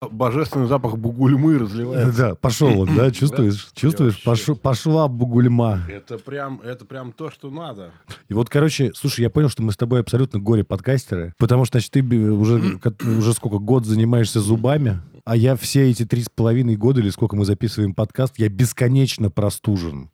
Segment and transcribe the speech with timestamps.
[0.00, 2.16] Божественный запах бугульмы разливается.
[2.16, 3.68] Да, пошел он, да, чувствуешь?
[3.74, 4.22] Чувствуешь?
[4.62, 5.82] Пошла бугульма.
[5.90, 7.90] Это прям, это прям то, что надо.
[8.30, 11.92] И вот, короче, слушай, я понял, что мы с тобой абсолютно горе-подкастеры, потому что, значит,
[11.92, 17.00] ты уже, уже сколько, год занимаешься зубами, а я все эти три с половиной года,
[17.00, 20.08] или сколько мы записываем подкаст, я бесконечно простужен.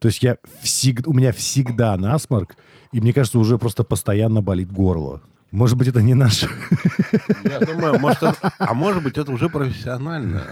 [0.00, 2.56] То есть я всегда, у меня всегда насморк,
[2.90, 5.22] и мне кажется, уже просто постоянно болит горло.
[5.52, 6.48] Может быть, это не наше.
[7.44, 10.42] Я думаю, может, это- а может быть, это уже профессионально.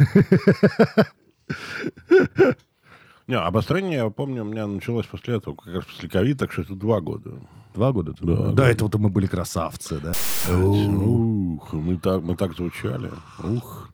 [3.26, 6.62] Не, обострение, я помню, у меня началось после этого, как раз после ковида, так что
[6.62, 7.30] это два года.
[7.74, 8.12] Два года?
[8.20, 8.68] Да, До да.
[8.68, 10.12] этого-то мы были красавцы, да?
[10.52, 13.10] Ух, мы так, мы так звучали.
[13.42, 13.88] Ух.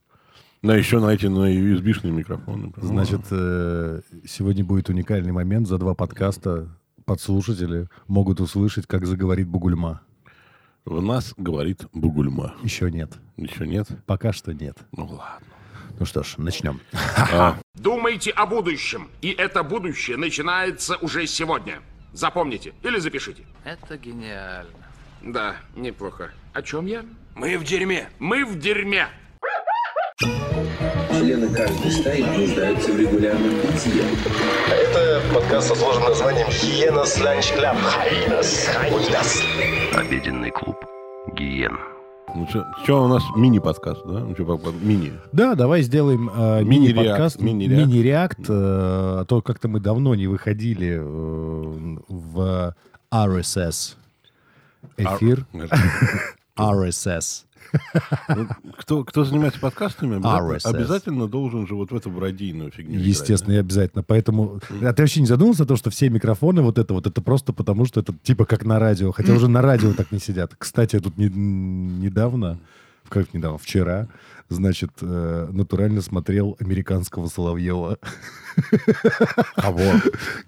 [0.63, 2.73] Да, еще на эти, на USB-шные микрофоны.
[2.79, 5.69] Значит, э, сегодня будет уникальный момент.
[5.69, 6.69] За два подкаста
[7.05, 10.01] подслушатели могут услышать, как заговорит Бугульма.
[10.87, 12.55] В нас говорит Бугульма.
[12.63, 13.11] Еще нет.
[13.37, 13.89] Еще нет?
[14.07, 14.79] Пока что нет.
[14.93, 15.49] Ну ладно.
[15.99, 16.81] Ну что ж, начнем.
[17.33, 19.10] А, Думайте о будущем.
[19.21, 21.80] И это будущее начинается уже сегодня.
[22.13, 23.43] Запомните или запишите.
[23.65, 24.71] Это гениально.
[25.23, 26.30] Да, неплохо.
[26.52, 27.05] О чем я?
[27.35, 28.09] Мы в дерьме.
[28.21, 29.09] Мы в дерьме.
[30.19, 34.03] Члены каждой стаи нуждаются в регулярном питье.
[34.71, 37.77] Это подкаст со сложным названием «Hyenas Lunch Club».
[37.77, 38.66] Hyenas.
[39.93, 40.77] Обеденный клуб
[41.37, 41.77] Гиен.
[42.35, 42.49] ну
[42.83, 44.21] что, у нас мини-подкаст, да?
[44.21, 45.13] Ну, по- мини.
[45.33, 47.87] Да, давай сделаем э, мини-подкаст, мини- react.
[47.87, 48.41] мини- react.
[48.41, 52.75] э, а то как-то мы давно не выходили э, в
[53.13, 53.97] RSS
[54.97, 55.45] эфир.
[56.57, 57.43] RSS.
[58.29, 60.75] Ну, Кто, кто занимается подкастами, обязательно, RSS.
[60.77, 64.03] обязательно должен же вот в эту радийную фигню играть, Естественно, и обязательно.
[64.03, 64.61] Поэтому...
[64.83, 67.53] А ты вообще не задумался о том, что все микрофоны вот это вот, это просто
[67.53, 69.12] потому, что это типа как на радио.
[69.12, 70.55] Хотя уже на радио так не сидят.
[70.59, 72.59] Кстати, я тут не- недавно,
[73.09, 74.09] как недавно, вчера,
[74.49, 77.99] значит, э, натурально смотрел американского Соловьева.
[79.56, 79.83] Кого?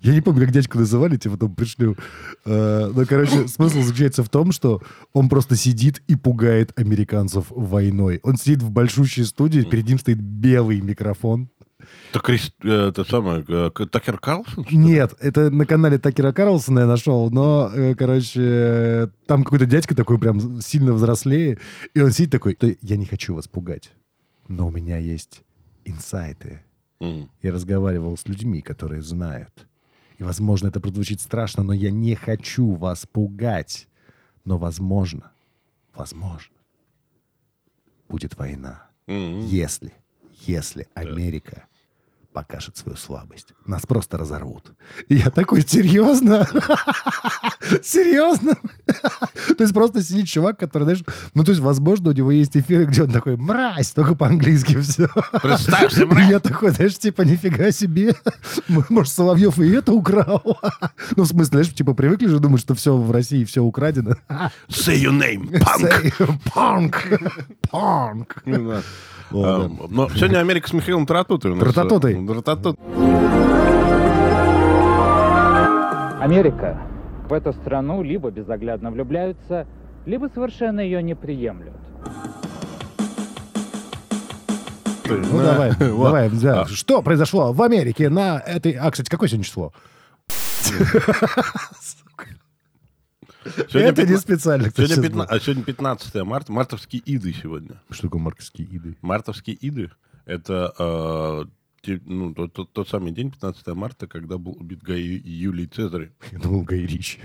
[0.01, 1.97] Я не помню, как дядьку называли, тебе потом пришлю.
[2.45, 8.21] Э, Но, короче, смысл заключается в том, что он просто сидит и пугает американцев войной.
[8.23, 11.51] Он сидит в большущей студии, перед ним стоит белый микрофон,
[12.13, 14.67] Так, Крис- э, это самое, э, Такер Карлсон?
[14.71, 20.19] Нет, это на канале Такера Карлсона я нашел, но, э, короче, там какой-то дядька такой
[20.19, 21.59] прям сильно взрослее,
[21.95, 23.93] и он сидит такой, «Да я не хочу вас пугать,
[24.49, 25.43] но у меня есть
[25.85, 26.63] инсайты.
[27.01, 27.31] М.
[27.43, 29.67] Я разговаривал с людьми, которые знают.
[30.19, 33.87] И, возможно, это прозвучит страшно, но я не хочу вас пугать.
[34.45, 35.31] Но, возможно,
[35.95, 36.57] возможно,
[38.09, 38.89] будет война.
[39.07, 39.41] М.
[39.47, 39.93] Если,
[40.47, 41.65] если Америка
[42.33, 44.73] покажет свою слабость, нас просто разорвут.
[45.09, 46.47] И я такой, серьезно?
[47.83, 48.55] Серьезно?
[48.87, 51.03] То есть просто сидит чувак, который, знаешь,
[51.35, 55.09] ну, то есть, возможно, у него есть эфиры, где он такой, мразь, только по-английски все.
[55.43, 56.31] Представь себе, И мразь.
[56.31, 58.15] я такой, знаешь, типа, нифига себе.
[58.69, 60.61] Может, Соловьев и это украл?
[61.17, 64.13] Ну, в смысле, знаешь, типа, привыкли же думать, что все в России, все украдено.
[64.69, 66.39] Say your name, punk.
[66.53, 67.09] Панк.
[67.71, 68.43] Панк.
[69.31, 69.59] Ну, да.
[69.59, 69.77] Ладно.
[69.81, 71.51] А, Но сегодня Америка с Михаилом Тратутой.
[71.53, 71.65] у нас.
[71.65, 72.27] Трататутой.
[72.27, 72.79] Трататут.
[76.21, 76.79] Америка
[77.29, 79.67] в эту страну либо безоглядно влюбляются,
[80.07, 81.75] либо совершенно ее не приемлют.
[85.07, 86.05] Ну, давай, Вот.
[86.05, 86.63] давай, да.
[86.63, 86.67] А.
[86.67, 88.73] Что произошло в Америке на этой...
[88.73, 89.73] А, кстати, какое сегодня число?
[93.51, 94.71] Сегодня Это не пятна- специально.
[94.71, 95.35] Сегодня, сейчас пятна- был.
[95.37, 96.53] а сегодня 15 марта.
[96.53, 97.81] Мартовские иды сегодня.
[97.91, 98.97] Что такое марковские иды?
[99.03, 99.91] Мартовские иды–
[100.27, 101.47] это
[102.07, 106.11] ну, тот, тот- тот самый день, 15 марта, когда был убит Гай Юлий Цезарь.
[106.33, 107.19] Я думал, Гай Ричи.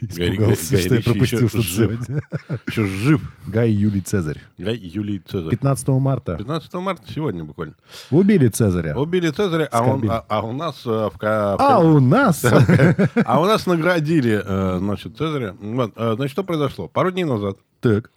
[0.00, 1.90] Гай- Испугался, Гай что я Ричи пропустил что-то жив.
[2.06, 2.22] сегодня.
[2.68, 3.32] Еще жив.
[3.46, 4.38] Гай Юлий Цезарь.
[4.58, 5.50] Гай Юлий Цезарь.
[5.50, 7.74] 15 марта 15 марта сегодня буквально.
[8.10, 8.96] убили Цезаря.
[8.96, 12.44] Убили Цезаря, а, он- а- а у нас э, в, в А у нас...
[13.24, 15.54] а у нас наградили, э, значит, Цезаря.
[15.96, 16.88] Э, значит, что произошло?
[16.88, 18.10] Пару дней назад Так.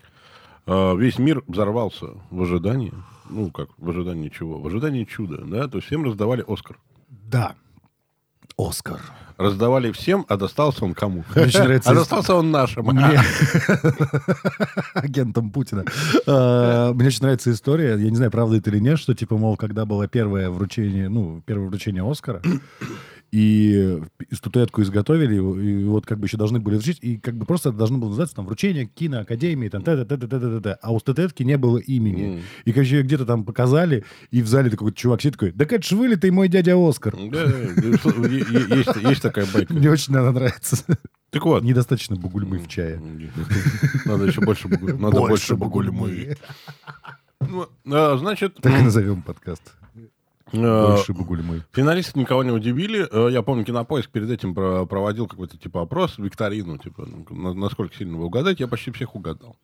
[0.67, 2.94] весь мир взорвался в ожидании,
[3.30, 4.59] ну как, в ожидании чего?
[4.59, 5.67] В ожидании чуда, да?
[5.67, 6.78] То есть всем раздавали Оскар.
[7.09, 7.55] Да.
[8.58, 9.02] Оскар.
[9.38, 11.26] Раздавали всем, а достался он кому?
[11.35, 12.85] Мне очень нравится А достался он нашим.
[12.85, 13.03] Мне...
[14.94, 15.84] Агентом Путина.
[16.26, 19.58] А, Мне очень нравится история, я не знаю, правда это или нет, что, типа, мол,
[19.58, 22.41] когда было первое вручение, ну, первое вручение Оскара,
[23.31, 24.01] и
[24.31, 27.77] статуэтку изготовили, и вот как бы еще должны были вручить, и как бы просто это
[27.77, 30.91] должно было называться там вручение киноакадемии, там, та та та та та та та а
[30.91, 32.43] у статуэтки не было имени.
[32.66, 35.91] И, короче, где-то там показали, и в зале такой чувак сидит такой, да это ж
[35.91, 37.16] вылитый мой дядя Оскар.
[37.31, 37.43] Да,
[39.09, 39.73] есть, такая байка.
[39.73, 40.77] Мне очень она нравится.
[41.31, 41.63] Так вот.
[41.63, 43.01] Недостаточно бугульмы в чае.
[44.05, 46.37] Надо еще больше бугуль- Надо больше бугульмы.
[47.41, 49.73] Ну, а, значит, Так и назовем подкаст.
[50.52, 51.64] Э, Больше Бугульмы.
[51.74, 53.08] финалисты никого не удивили.
[53.12, 57.53] Э, Я помню, Кинопоиск перед этим про- проводил какой-то типа опрос, викторину, типа, ну, на-
[57.53, 58.64] насколько сильно вы угадаете.
[58.64, 59.58] Я почти всех угадал.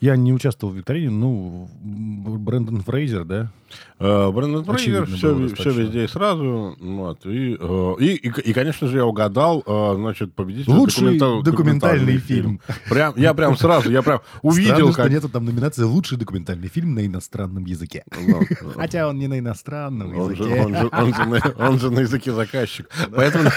[0.00, 3.50] Я не участвовал в викторине, ну, Брэндон Фрейзер, да?
[3.98, 6.76] Э, Брэндон Фрейзер, все, все везде и сразу.
[6.78, 11.42] Вот, и, э, и, и, и, конечно же, я угадал, э, значит, победителя Лучший документал-
[11.42, 12.60] документальный фильм.
[12.88, 15.10] Прям, я прям сразу, я прям увидел, Странно, что как...
[15.10, 18.04] нету там номинации «Лучший документальный фильм на иностранном языке».
[18.28, 18.42] Ну.
[18.76, 20.62] Хотя он не на иностранном Он же, языке.
[20.62, 22.88] он, же, он, же на, он же на языке заказчик.
[23.14, 23.48] Поэтому,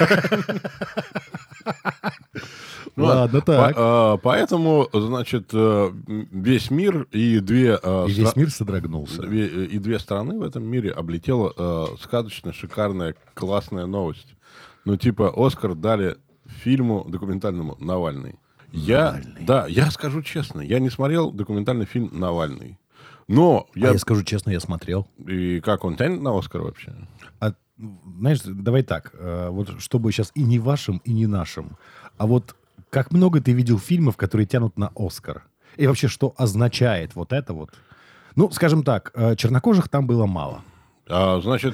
[2.95, 3.75] Ну, Ладно, так.
[3.75, 5.91] по- э, поэтому, значит, э,
[6.31, 7.79] весь мир и две...
[7.81, 9.21] э, И весь стра- мир содрогнулся.
[9.21, 14.35] Две- и две страны в этом мире облетела э, сказочная, шикарная, классная новость.
[14.85, 16.17] Ну, типа, Оскар дали
[16.63, 18.35] фильму документальному «Навальный».
[18.73, 22.77] Я, да, я скажу честно, я не смотрел документальный фильм «Навальный».
[23.27, 23.91] Но А я...
[23.91, 25.07] я скажу честно, я смотрел.
[25.25, 26.93] И как он тянет на Оскар вообще?
[27.39, 27.53] А,
[28.17, 31.77] знаешь, давай так, э, вот чтобы сейчас и не вашим, и не нашим,
[32.17, 32.55] а вот
[32.91, 35.45] как много ты видел фильмов, которые тянут на Оскар?
[35.77, 37.71] И вообще, что означает вот это вот?
[38.35, 40.61] Ну, скажем так, э, чернокожих там было мало.
[41.07, 41.73] А, значит,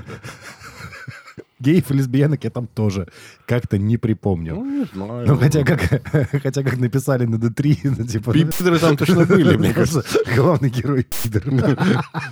[1.60, 3.08] Геев и лесбиянок я там тоже
[3.48, 4.56] как-то не ну, припомню.
[4.56, 5.26] не знаю.
[5.26, 5.80] Ну, хотя как,
[6.44, 8.34] хотя как написали на D3, ну, типа...
[8.34, 10.04] Пидоры там точно были, мне кажется.
[10.36, 11.44] Главный герой пидор.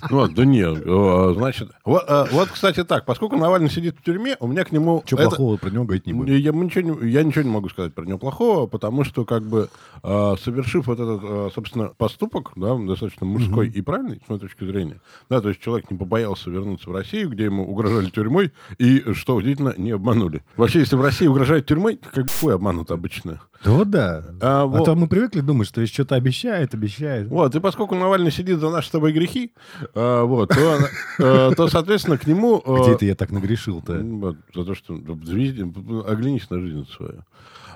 [0.10, 1.72] Вот, да нет, э, значит...
[1.86, 5.04] Вот, э, вот, кстати, так, поскольку Навальный сидит в тюрьме, у меня к нему...
[5.06, 6.36] Это- плохого про него говорить не буду.
[6.36, 9.70] Я, ничего не, могу сказать про него плохого, потому что, как бы,
[10.04, 15.40] совершив вот этот, собственно, поступок, да, достаточно мужской и правильный, с моей точки зрения, да,
[15.40, 19.74] то есть человек не побоялся вернуться в Россию, где ему угрожали тюрьмой, и, что удивительно,
[19.78, 20.44] не обманули.
[20.58, 23.42] Вообще, если в России угрожают тюрьмой, какой обманут обычно?
[23.64, 24.24] Да да.
[24.42, 24.86] А, А, вот.
[24.86, 27.28] то мы привыкли думать, что если что-то обещает, обещает.
[27.28, 29.54] Вот, и поскольку Навальный сидит за наши с тобой грехи,
[29.94, 30.80] э, вот, то,
[31.20, 32.62] э, то, соответственно, к нему...
[32.66, 33.94] э, Где это я так нагрешил-то?
[34.54, 37.24] За то, что ну, оглянись на жизнь свою.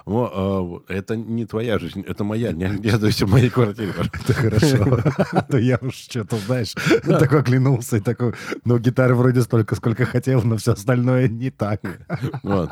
[0.09, 2.51] Во, а, вот, это не твоя жизнь, это моя.
[2.51, 3.93] Не оглядывайся в моей квартире.
[3.99, 4.99] Это хорошо.
[5.33, 6.73] А то я уж что-то, знаешь,
[7.03, 8.33] такой оглянулся и такой,
[8.65, 11.81] ну, гитары вроде столько, сколько хотел, но все остальное не так.
[12.41, 12.71] Вот.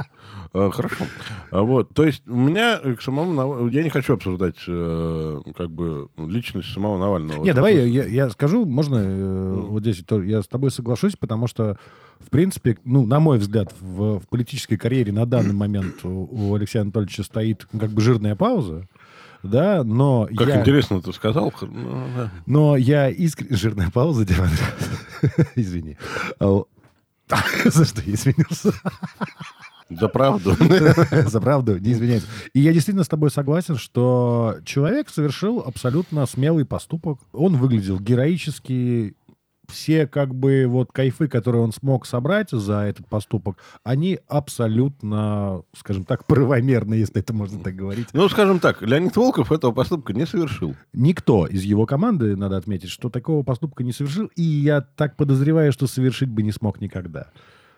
[0.54, 1.06] А, Хорошо.
[1.52, 6.74] Вот, то есть у меня к самому я не хочу обсуждать э, как бы личность
[6.74, 7.44] самого Навального.
[7.44, 11.46] Не, давай я, я- я скажу, можно э, вот здесь я с тобой соглашусь, потому
[11.48, 11.78] что,
[12.20, 16.56] в принципе, ну, на мой взгляд, в, в политической карьере на данный момент у, у
[16.56, 18.88] Алексея Анатольевича стоит как бы жирная пауза,
[19.44, 20.62] да, но Как я...
[20.62, 21.54] интересно ты сказал.
[21.62, 22.32] Ну, да.
[22.46, 23.56] Но я искренне...
[23.56, 24.50] Жирная пауза, Диман.
[25.56, 25.98] Извини.
[27.66, 28.74] За что я извинился?
[29.90, 30.56] За правду.
[31.28, 32.26] За правду, не извиняюсь.
[32.54, 37.20] И я действительно с тобой согласен, что человек совершил абсолютно смелый поступок.
[37.32, 39.16] Он выглядел героически.
[39.68, 46.06] Все как бы вот кайфы, которые он смог собрать за этот поступок, они абсолютно, скажем
[46.06, 48.08] так, правомерны, если это можно так говорить.
[48.14, 50.76] Ну, скажем так, Леонид Волков этого поступка не совершил.
[50.94, 55.74] Никто из его команды, надо отметить, что такого поступка не совершил, и я так подозреваю,
[55.74, 57.28] что совершить бы не смог никогда.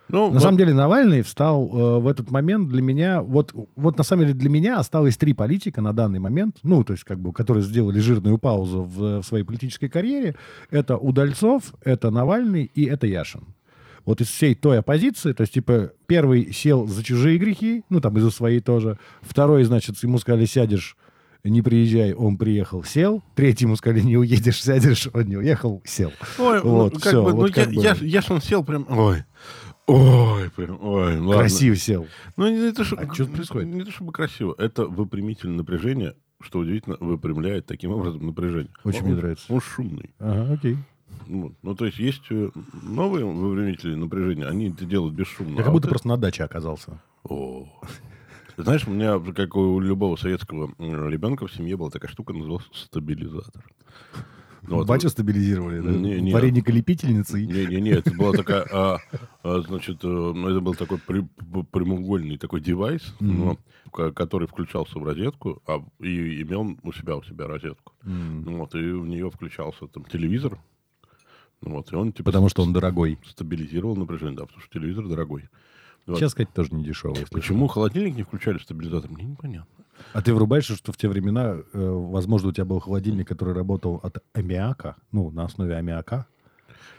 [0.09, 3.97] Ну, На вот- самом деле Навальный встал э, в этот момент для меня, вот, вот
[3.97, 7.19] на самом деле для меня осталось три политика на данный момент, ну, то есть как
[7.19, 10.35] бы, которые сделали жирную паузу в, в своей политической карьере.
[10.71, 13.44] Это Удальцов, это Навальный и это Яшин.
[14.06, 18.18] Вот из всей той оппозиции, то есть, типа, первый сел за чужие грехи, ну, там,
[18.18, 18.97] и за свои тоже.
[19.21, 20.97] Второй, значит, ему сказали, сядешь,
[21.44, 23.21] не приезжай, он приехал, сел.
[23.35, 26.11] Третий ему сказали, не уедешь, сядешь, он не уехал, сел.
[26.39, 28.06] Ой, ну, Вот, как всё, бы, вот ну, как я, бы.
[28.06, 29.23] я, я он сел прям, ой,
[29.90, 31.40] ой, прям, ой, ладно.
[31.42, 32.08] Красиво сел.
[32.38, 33.68] Ну, не то, что, А чё происходит?
[33.74, 38.72] Не то, чтобы красиво, это выпрямительное напряжение, что удивительно, выпрямляет таким образом напряжение.
[38.84, 39.46] Очень Он- мне нравится.
[39.54, 40.14] Он шумный.
[40.19, 40.78] Ага, окей.
[41.28, 41.54] Вот.
[41.64, 42.50] Ну, то есть есть э,
[42.84, 45.56] новые выпрямители напряжения, они это делают бесшумно.
[45.56, 46.92] Я А как будто вот просто на даче оказался.
[46.92, 47.68] это- О.
[48.58, 53.64] Знаешь, у меня, как у любого советского ребенка в семье была такая штука, называлась стабилизатор.
[54.69, 55.90] Ну, вот, Батю стабилизировали, да?
[55.92, 56.31] Не, не.
[56.31, 57.45] Вареника-лепительницей.
[57.47, 58.97] Не-не-не, это была такая, а,
[59.44, 61.28] а, значит, э, это был такой при-
[61.71, 63.57] прямоугольный такой девайс, ну,
[63.92, 67.94] ко- который включался в розетку а, и имел у себя у себя розетку.
[68.04, 70.59] Ну, вот, и в нее включался там телевизор.
[71.61, 73.18] Ну, вот, и он типа Потому что он дорогой.
[73.26, 75.49] стабилизировал напряжение, да, потому что телевизор дорогой.
[76.06, 76.18] Вот.
[76.18, 77.26] Сейчас, сказать, тоже не дешевый.
[77.31, 79.79] Почему холодильник не включали стабилизатор, мне непонятно.
[80.13, 83.99] А ты врубаешь, что в те времена, э, возможно, у тебя был холодильник, который работал
[84.03, 86.25] от аммиака, ну, на основе аммиака.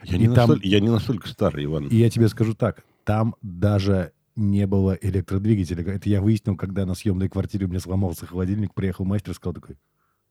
[0.04, 1.88] Я, И не, там- настоль- я не настолько старый, Иван.
[1.88, 5.82] И я тебе скажу так, там даже не было электродвигателя.
[5.84, 9.76] Это я выяснил, когда на съемной квартире у меня сломался холодильник, приехал мастер, сказал такой,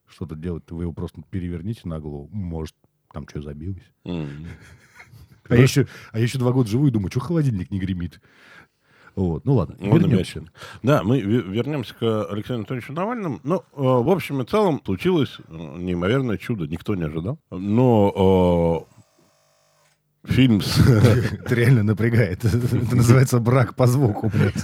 [0.07, 0.63] что тут делать?
[0.71, 2.27] Вы его просто переверните на голову.
[2.31, 2.75] Может,
[3.13, 3.81] Там что, забилось?
[4.05, 4.29] М.
[5.49, 8.21] А я, еще, а я еще два года живу и думаю, что холодильник не гремит.
[9.19, 9.43] Вот.
[9.43, 10.45] Ну ладно, вернемся.
[10.81, 13.39] Да, мы ве- вернемся к Александру Анатольевичу Навальному.
[13.43, 16.67] Ну, э, в общем и целом, случилось э, неимоверное чудо.
[16.67, 17.38] Никто не ожидал.
[17.51, 18.88] Но
[20.23, 20.77] э, фильм с...
[20.88, 22.45] Это реально напрягает.
[22.45, 24.31] Это называется брак по звуку.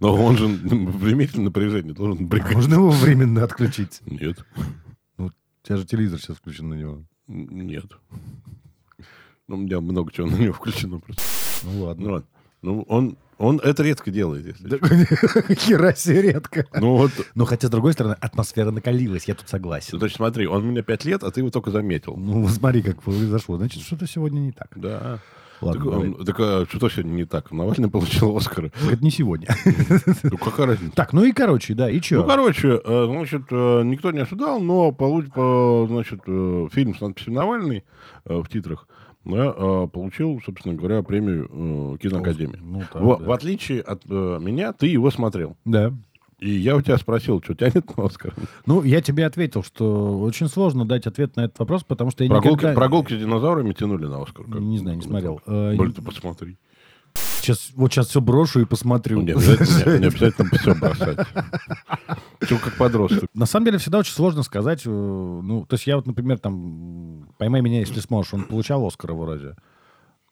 [0.00, 2.54] Но он же временное напряжение должен напрягать.
[2.56, 4.00] Можно его временно отключить?
[4.06, 4.44] Нет.
[5.18, 5.30] У
[5.62, 7.04] тебя же телевизор сейчас включен на него.
[7.28, 7.86] Нет.
[9.46, 11.22] Ну, у меня много чего на него включено просто.
[11.62, 12.24] Ну Ну, ладно.
[12.62, 15.54] Ну, он, он это редко делает, если честно.
[15.54, 16.66] Хера себе редко.
[16.74, 19.98] Ну, вот, Но хотя, с другой стороны, атмосфера накалилась, я тут ну, согласен.
[19.98, 22.16] то есть, смотри, он у меня пять лет, а ты его только заметил.
[22.16, 23.56] Ну, смотри, как произошло.
[23.56, 24.68] Значит, что-то сегодня не так.
[24.74, 25.20] Да.
[25.60, 27.50] Ладно, так, он- так, а что сегодня не так?
[27.50, 28.66] Навальный получил Оскар.
[28.66, 29.48] Это не сегодня.
[30.22, 30.94] Ну, какая разница?
[30.94, 32.24] Так, ну и короче, да, и Ну, что?
[32.24, 37.32] короче, э, значит, э, никто не ожидал, но получ- по- значит, э, фильм с надписью
[37.34, 37.84] «Навальный»
[38.24, 38.86] в титрах
[39.24, 41.48] да, э, получил, собственно говоря, премию
[41.94, 42.58] э, киноакадемии.
[42.60, 43.24] Ну, так, в, да.
[43.24, 45.56] в отличие от э, меня, ты его смотрел.
[45.64, 45.92] Да.
[46.38, 48.32] И я у тебя спросил, что тянет на Оскар?
[48.64, 52.30] Ну, я тебе ответил, что очень сложно дать ответ на этот вопрос, потому что я
[52.30, 52.74] Прогулки, никогда...
[52.74, 54.44] прогулки с динозаврами тянули на Оскар.
[54.44, 55.40] как- Не знаю, не смотрел.
[55.46, 56.56] Э, Боль, ты посмотри.
[57.40, 59.18] Сейчас, вот сейчас все брошу и посмотрю.
[59.18, 61.18] Ну, не обязательно, не обязательно все бросать.
[62.40, 63.28] Все как подросток.
[63.34, 64.82] На самом деле всегда очень сложно сказать.
[64.86, 69.12] э, Ну, то есть я вот, например, там, поймай меня, если сможешь, он получал Оскара
[69.14, 69.56] вроде.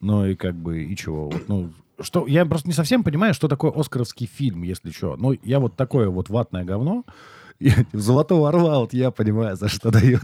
[0.01, 1.31] Ну и как бы, и чего?
[1.31, 1.71] Вот, ну,
[2.01, 5.17] что, я просто не совсем понимаю, что такое оскаровский фильм, если что.
[5.17, 7.05] Ну, я вот такое вот ватное говно,
[7.59, 10.23] и Золотого орла, вот я понимаю, за что дают.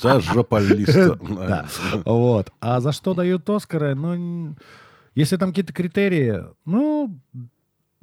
[0.00, 1.18] За жополиста.
[1.28, 1.66] Да.
[2.04, 2.52] Вот.
[2.60, 3.94] А за что дают Оскары?
[3.94, 4.56] Ну,
[5.14, 7.16] если там какие-то критерии, ну,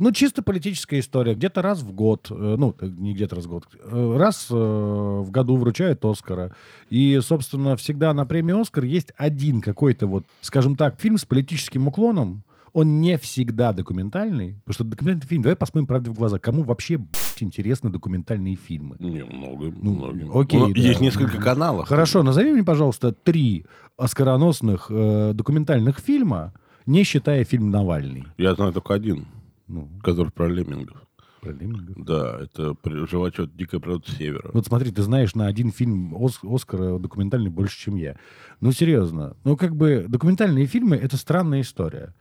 [0.01, 1.35] ну, чисто политическая история.
[1.35, 5.29] Где-то раз в год, э, ну, э, не где-то раз в год, э, раз в
[5.29, 6.55] году вручают Оскара.
[6.89, 11.87] И, собственно, всегда на премии Оскар есть один какой-то вот, скажем так, фильм с политическим
[11.87, 12.43] уклоном.
[12.73, 16.97] Он не всегда документальный, потому что документальный фильм, давай посмотрим правде в глаза, кому вообще
[16.97, 18.95] блядь, интересны документальные фильмы?
[18.99, 20.35] Не, много, Ну, многим.
[20.35, 20.79] окей, Ну, да.
[20.79, 21.87] Есть несколько каналов.
[21.87, 23.65] Хорошо, назови мне, пожалуйста, три
[23.97, 26.53] оскароносных э, документальных фильма,
[26.85, 28.25] не считая фильм «Навальный».
[28.37, 29.25] Я знаю только один,
[29.71, 30.97] Ну, который про леммингов.
[31.41, 31.95] про Леммингов.
[32.05, 32.75] Да, это
[33.07, 34.51] животет «Дикая природа севера».
[34.53, 38.17] Вот смотри, ты знаешь на один фильм Ос- Оскара документальный больше, чем я.
[38.59, 39.35] Ну, серьезно.
[39.43, 42.13] Ну, как бы документальные фильмы— это странная история.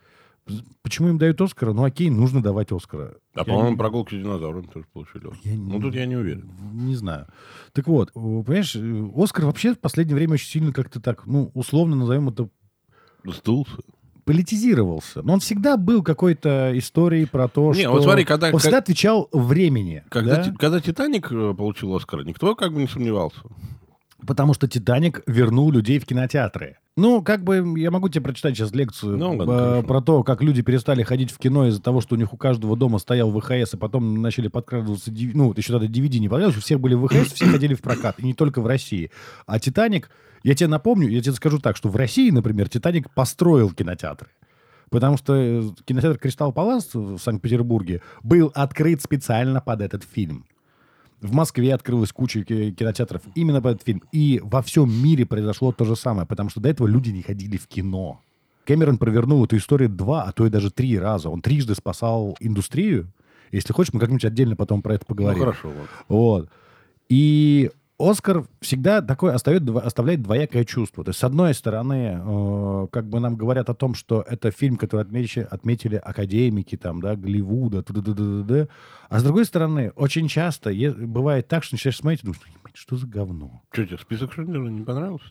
[0.82, 1.72] Почему им дают Оскара?
[1.74, 3.14] Ну, окей, нужно давать Оскара.
[3.34, 5.24] А, по-моему, не- прогулки с динозаврами тоже получили.
[5.44, 6.50] Я Ну, не- тут я не уверен.
[6.72, 7.26] Не знаю.
[7.72, 11.50] Так вот, э, понимаешь, э, Оскар вообще в последнее время очень сильно как-то так, ну,
[11.54, 12.48] условно назовем это
[13.24, 13.72] Сдулся.
[14.30, 15.22] Политизировался.
[15.22, 17.90] Но он всегда был какой-то историей про то, Не, что...
[17.92, 20.02] вот смотри, когда- Он всегда отвечал времени.
[20.08, 20.44] Когда, да?
[20.44, 23.40] Ти- когда «Титаник» э, получил Оскар, никто как бы не сомневался.
[24.26, 26.78] Потому что «Титаник» вернул людей в кинотеатры.
[26.96, 30.42] Ну, как бы я могу тебе прочитать сейчас лекцию Ну, ладно, э, про то, как
[30.42, 33.74] люди перестали ходить в кино из-за того, что у них у каждого дома стоял ВХС,
[33.74, 35.10] и потом начали подкрадываться...
[35.10, 38.24] Ну, еще тогда DVD не понравилось, у всех были ВХС, все ходили в прокат, и
[38.24, 39.10] не только в России.
[39.46, 40.10] А «Титаник»,
[40.42, 44.28] я тебе напомню, я тебе скажу так, что в России, например, «Титаник» построил кинотеатры.
[44.90, 50.44] Потому что э, кинотеатр «Кристалл Палас» в Санкт-Петербурге был открыт специально под этот фильм.
[51.20, 54.02] В Москве открылась куча ки- кинотеатров именно под этот фильм.
[54.12, 57.56] И во всем мире произошло то же самое, потому что до этого люди не ходили
[57.58, 58.20] в кино.
[58.64, 61.28] Кэмерон провернул эту историю два, а то и даже три раза.
[61.28, 63.12] Он трижды спасал индустрию.
[63.52, 65.40] Если хочешь, мы как-нибудь отдельно потом про это Ну, поговорим.
[65.40, 65.68] хорошо.
[65.68, 65.88] вот.
[66.08, 66.48] Вот.
[67.08, 71.04] И Оскар всегда такой остает, оставляет двоякое чувство.
[71.04, 74.76] То есть, с одной стороны, э, как бы нам говорят о том, что это фильм,
[74.76, 78.68] который отмечи- отметили академики, там, да, Голливуда, т-д-д-д-д.
[79.10, 80.72] а с другой стороны, очень часто
[81.06, 83.62] бывает так, что начинаешь смотреть и думаешь, «Ебать, что за говно?
[83.72, 85.26] Что тебе, список Шиндлера не понравился?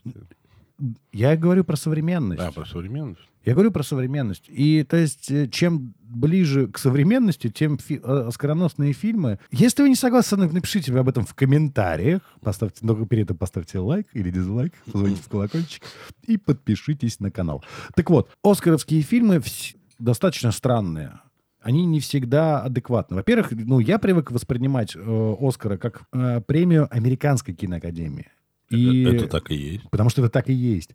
[1.12, 2.40] Я говорю про современность.
[2.40, 3.20] Да, про современность.
[3.44, 4.44] Я говорю про современность.
[4.48, 9.38] И то есть, э, чем ближе к современности, тем фи- э, оскароносные фильмы.
[9.50, 12.20] Если вы не согласны напишите об этом в комментариях.
[12.42, 15.82] Поставьте, но перед этим поставьте лайк или дизлайк, позвоните в колокольчик
[16.26, 17.64] и подпишитесь на канал.
[17.94, 21.20] Так вот, оскаровские фильмы вс- достаточно странные.
[21.62, 23.16] Они не всегда адекватны.
[23.16, 28.28] Во-первых, ну, я привык воспринимать э, Оскара как э, премию Американской киноакадемии.
[28.70, 29.90] И- Это, это так и есть.
[29.90, 30.90] Потому что это так и есть.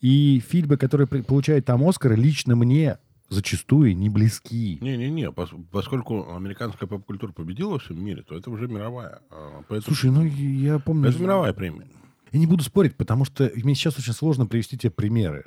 [0.00, 4.78] И фильмы, которые получают там Оскары, лично мне зачастую не близки.
[4.80, 9.20] Не-не-не, пос- поскольку американская поп-культура победила во всем мире, то это уже мировая.
[9.30, 11.08] а, Поэтому, Слушай, ну я помню...
[11.08, 11.88] это мировая премия.
[12.32, 15.44] Я не буду спорить, потому что мне сейчас очень сложно привести тебе примеры.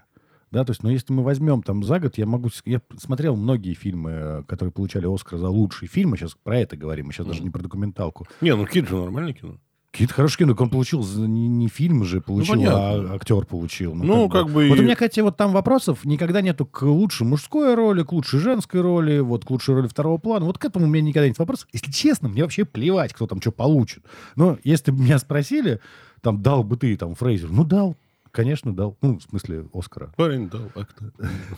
[0.51, 2.49] Да, то есть, но если мы возьмем там за год, я могу...
[2.65, 6.17] Я смотрел многие фильмы, э, которые получали Оскар за лучшие фильмы.
[6.17, 8.27] Сейчас про это говорим, мы сейчас даже не про документалку.
[8.41, 9.59] Не, ну Кид же нормальное кино.
[9.91, 10.53] Какие-то хорошие кино.
[10.53, 13.13] Так он получил не, не фильм же получил, понятно.
[13.13, 13.95] а актер получил.
[13.95, 17.25] Ну, как бы Вот и- у меня, кстати, вот там вопросов никогда нету к лучшей
[17.25, 20.45] мужской роли, к лучшей женской роли, вот к лучшей роли второго плана.
[20.45, 21.67] Вот к этому у меня никогда нет вопросов.
[21.73, 24.03] Если честно, мне вообще плевать, кто там что получит.
[24.35, 25.79] Но если бы меня спросили,
[26.21, 27.95] там, дал бы ты там Фрейзер, ну, дал.
[28.31, 28.95] Конечно, дал.
[29.01, 30.13] Ну, в смысле, Оскара.
[30.15, 31.11] Парень дал как-то.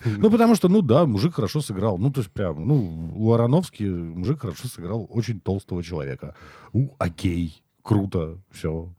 [0.06, 1.98] Ну, потому что, ну да, мужик хорошо сыграл.
[1.98, 6.34] Ну, то есть прям, ну, у Ароновски мужик хорошо сыграл очень толстого человека.
[6.72, 8.94] У, окей, круто, все.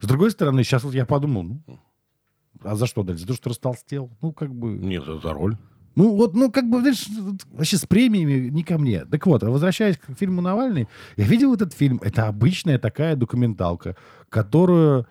[0.00, 1.80] С другой стороны, сейчас вот я подумал, ну,
[2.62, 3.22] а за что дальше?
[3.22, 4.10] За то, что растолстел?
[4.20, 4.72] Ну, как бы...
[4.72, 5.56] Нет, за, за роль.
[5.94, 7.06] Ну, вот, ну, как бы, знаешь,
[7.50, 9.04] вообще с премиями не ко мне.
[9.04, 12.00] Так вот, возвращаясь к фильму Навальный, я видел этот фильм.
[12.02, 13.96] Это обычная такая документалка,
[14.30, 15.06] которую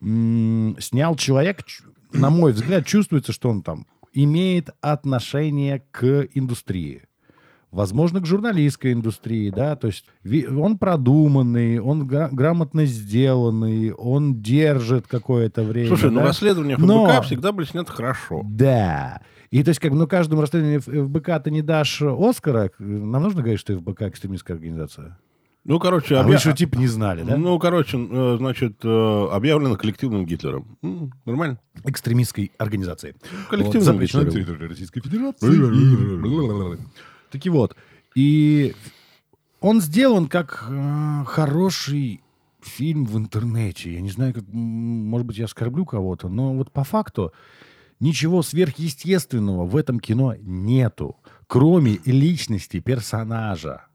[0.00, 1.64] м, снял человек,
[2.12, 7.02] на мой взгляд, чувствуется, что он там имеет отношение к индустрии.
[7.72, 10.06] Возможно, к журналистской индустрии, да, то есть
[10.56, 15.88] он продуманный, он гра- грамотно сделанный, он держит какое-то время.
[15.88, 16.26] Слушай, ну да.
[16.26, 18.42] расследования Но- ФБК всегда были сняты хорошо.
[18.44, 19.20] Да.
[19.50, 22.70] И то есть, как, ну, каждому расследованию ФБК ты не дашь Оскара.
[22.78, 25.18] Нам нужно говорить, что ФБК экстремистская организация?
[25.64, 27.36] Ну, короче, А объя- вы что, типа, не знали, да?
[27.36, 30.78] Ну, короче, э, значит, э, объявлено коллективным Гитлером.
[31.24, 31.58] Нормально?
[31.84, 33.16] Экстремистской организации.
[33.50, 34.30] Коллективным Вот, на Гитлером.
[34.30, 35.46] территории Российской Федерации.
[37.30, 37.76] Таки вот.
[38.14, 38.74] И
[39.60, 42.22] он сделан как э, хороший
[42.60, 43.94] фильм в интернете.
[43.94, 47.32] Я не знаю, как, может быть, я оскорблю кого-то, но вот по факту
[48.00, 51.16] ничего сверхъестественного в этом кино нету,
[51.46, 53.86] кроме личности персонажа.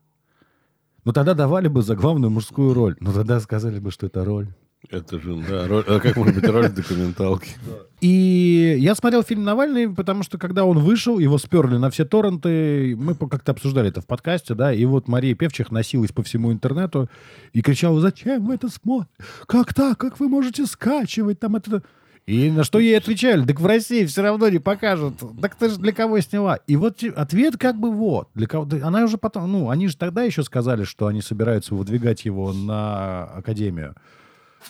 [1.03, 2.95] Ну тогда давали бы за главную мужскую роль.
[3.00, 4.53] Ну тогда сказали бы, что это роль.
[4.89, 7.51] Это же, да, роль- а как может быть роль в документалке?
[8.01, 12.95] И я смотрел фильм «Навальный», потому что когда он вышел, его сперли на все торренты.
[12.97, 17.09] Мы как-то обсуждали это в подкасте, да, и вот Мария Певчих носилась по всему интернету
[17.53, 19.11] и кричала, зачем вы это смотрите?
[19.45, 20.00] Как так?
[20.00, 21.83] Как вы можете скачивать там это?
[22.25, 25.15] И на что ей отвечали, так в России все равно не покажут.
[25.41, 26.55] Так ты же для кого сняла?
[26.67, 28.29] И вот ответ как бы вот.
[28.33, 28.67] Для кого...
[28.83, 29.51] Она уже потом...
[29.51, 33.96] Ну, они же тогда еще сказали, что они собираются выдвигать его на Академию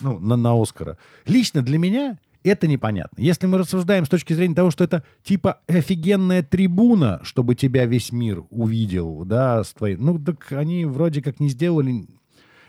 [0.00, 0.98] ну, на, на Оскара.
[1.26, 3.20] Лично для меня это непонятно.
[3.20, 8.12] Если мы рассуждаем с точки зрения того, что это типа офигенная трибуна, чтобы тебя весь
[8.12, 9.96] мир увидел, да, с твоей...
[9.96, 12.06] Ну, так они вроде как не сделали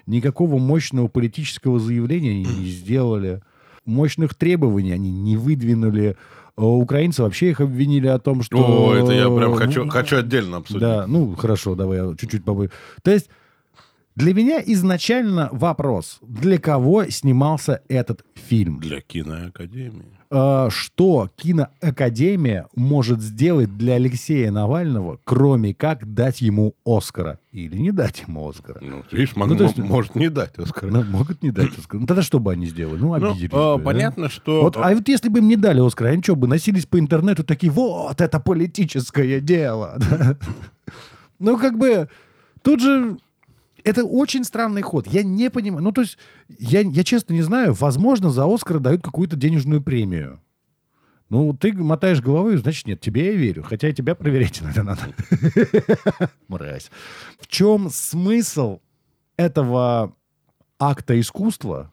[0.05, 3.41] никакого мощного политического заявления, не сделали.
[3.85, 6.17] Мощных требований они не выдвинули.
[6.55, 8.57] А Украинцы вообще их обвинили о том, что...
[8.57, 10.81] О, это я прям хочу, хочу отдельно обсудить.
[10.81, 12.69] Да, ну хорошо, давай я чуть-чуть побы.
[13.01, 13.29] То есть
[14.15, 18.79] для меня изначально вопрос, для кого снимался этот фильм?
[18.79, 20.05] Для киноакадемии.
[20.35, 27.39] А, что киноакадемия может сделать для Алексея Навального, кроме как дать ему Оскара?
[27.51, 28.79] Или не дать ему Оскара?
[28.81, 30.89] Ну, видишь, мог- Ну, то есть- мо- может не дать Оскара.
[30.91, 32.01] Ну, могут не дать Оскара.
[32.01, 32.99] Ну, тогда что бы они сделали?
[32.99, 33.85] Ну, Ну, обиделись а, бы, да?
[33.85, 34.61] понятно, что...
[34.63, 37.43] Вот, а вот если бы им не дали Оскара, они что бы носились по интернету
[37.43, 39.97] такие, вот, это политическое дело.
[39.99, 40.37] да?
[41.39, 42.07] Ну, как бы,
[42.61, 43.17] тут же
[43.83, 45.07] это очень странный ход.
[45.07, 45.83] Я не понимаю.
[45.83, 46.17] Ну, то есть,
[46.47, 50.41] я, я честно не знаю, возможно, за Оскара дают какую-то денежную премию.
[51.29, 53.63] Ну, ты мотаешь головой, значит, нет, тебе я верю.
[53.63, 55.01] Хотя и тебя проверять иногда надо.
[56.47, 56.91] Мразь.
[57.39, 58.79] В чем смысл
[59.37, 60.15] этого
[60.79, 61.91] акта искусства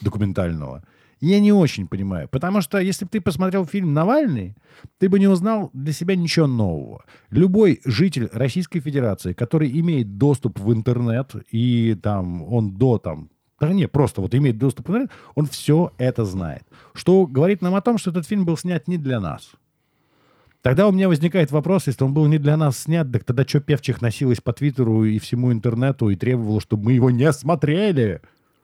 [0.00, 0.84] документального,
[1.28, 2.28] я не очень понимаю.
[2.28, 4.56] Потому что если бы ты посмотрел фильм «Навальный»,
[4.98, 7.04] ты бы не узнал для себя ничего нового.
[7.30, 13.30] Любой житель Российской Федерации, который имеет доступ в интернет, и там он до там
[13.60, 16.64] да не, просто вот имеет доступ в интернет, он все это знает.
[16.94, 19.52] Что говорит нам о том, что этот фильм был снят не для нас.
[20.62, 23.60] Тогда у меня возникает вопрос, если он был не для нас снят, так тогда что
[23.60, 28.22] Певчих носилась по Твиттеру и всему интернету и требовала, чтобы мы его не смотрели?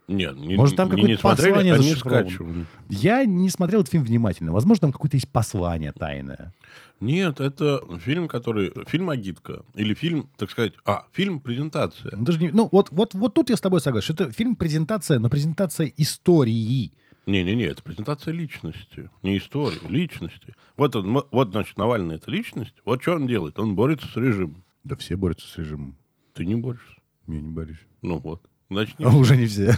[0.08, 2.66] Нет, не, Может, там какое-то послание они зашифровано?
[2.88, 4.52] Я не смотрел этот фильм внимательно.
[4.52, 6.54] Возможно, там какое-то есть послание тайное.
[6.98, 8.72] Нет, это фильм, который...
[8.86, 9.64] Фильм «Агитка».
[9.74, 10.72] Или фильм, так сказать...
[10.86, 12.16] А, фильм-презентация.
[12.16, 14.14] Ну, даже не- ну, вот, вот, вот тут я с тобой согласен.
[14.14, 16.92] Это фильм-презентация, но презентация истории.
[17.26, 19.10] Не-не-не, это презентация личности.
[19.22, 20.54] Не истории, личности.
[20.78, 22.74] Вот, он, вот, значит, Навальный– это личность.
[22.86, 23.58] Вот что он делает.
[23.58, 24.64] Он борется с режимом.
[24.84, 25.98] Да все борются с режимом.
[26.32, 26.96] Ты не борешься.
[27.26, 27.86] Я не борюсь.
[28.00, 28.42] Ну вот.
[28.70, 29.72] Значит, не А уже не все.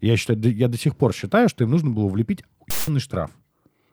[0.00, 3.30] Я, считаю, я до сих пор считаю, что им нужно было влепить охуенный штраф,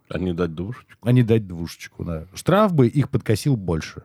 [0.09, 1.07] А не дать двушечку.
[1.07, 2.03] а не дать двушечку.
[2.05, 2.25] Да.
[2.35, 4.03] Штраф бы их подкосил больше.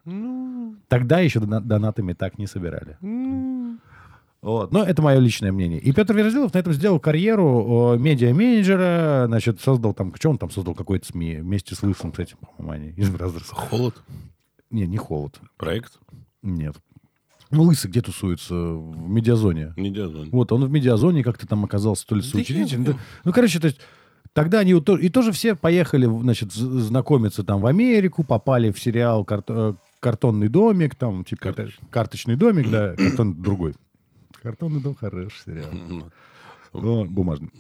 [0.89, 2.97] Тогда еще дона- донатами так не собирали.
[4.43, 4.73] Вот.
[4.73, 5.79] Но это мое личное мнение.
[5.79, 10.15] И Петр Верзилов на этом сделал карьеру медиа-менеджера, значит, создал там...
[10.15, 10.75] Что он там создал?
[10.75, 13.55] Какой-то СМИ вместе с Лысым, кстати, по-моему, они из Бразерса.
[13.55, 14.03] Холод.
[14.71, 15.39] Не, не холод.
[15.59, 15.99] Проект.
[16.43, 16.77] Нет.
[17.51, 18.55] Ну, Лысый где тусуется?
[18.55, 19.73] В медиазоне.
[19.77, 20.31] Не диазон.
[20.31, 22.85] Вот, он в медиазоне как-то там оказался, то ли соучредителем.
[22.85, 22.97] да.
[23.25, 23.81] Ну, короче, то есть,
[24.33, 29.75] тогда они и тоже все поехали, значит, знакомиться там в Америку, попали в сериал «Карто-
[29.75, 31.89] э, «Картонный домик», там, типа, Карточный.
[31.91, 33.75] «Карточный домик», да, картон другой.
[34.43, 35.71] «Картонный дом» хороший сериал.
[36.73, 37.51] О, Бумажный.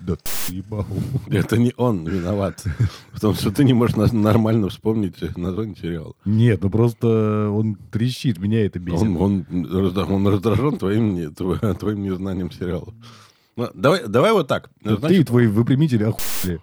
[0.00, 0.86] Да ты ебал.
[1.28, 2.64] Это не он виноват.
[3.12, 6.14] В том, что ты не можешь нормально вспомнить название сериала.
[6.24, 9.02] Нет, ну просто он трещит, меня это бесит.
[9.02, 12.92] Он, он, он раздражен твоим, твоим незнанием сериала.
[13.56, 14.70] Ну, давай, давай вот так.
[14.84, 16.60] Ты и Значит, твои выпрямители охуели.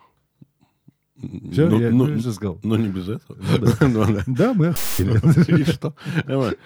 [1.51, 2.59] Всё, ну, я ну, всё сказал.
[2.63, 3.37] ну, не без этого.
[3.81, 4.23] Ну, да.
[4.27, 5.61] Да, мы охуели.
[5.61, 5.95] И что?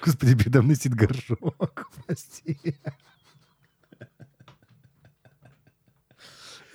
[0.04, 1.90] Господи, передо мной сидит горшок.
[2.06, 2.58] Прости.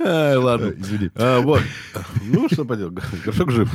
[0.04, 0.66] Ладно.
[0.66, 1.10] Э, извини.
[1.14, 1.60] А, вот.
[2.22, 3.70] Ну, что поделать, горшок жив.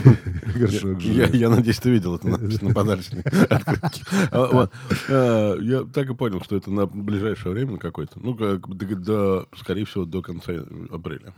[0.55, 1.33] Горшок жив.
[1.33, 4.03] Я, надеюсь, ты видел это на подарочной открытке.
[4.31, 4.69] А.
[5.09, 8.19] А, Я так и понял, что это на ближайшее время какое-то.
[8.19, 10.53] Ну, до, скорее всего, до конца
[10.91, 11.33] апреля.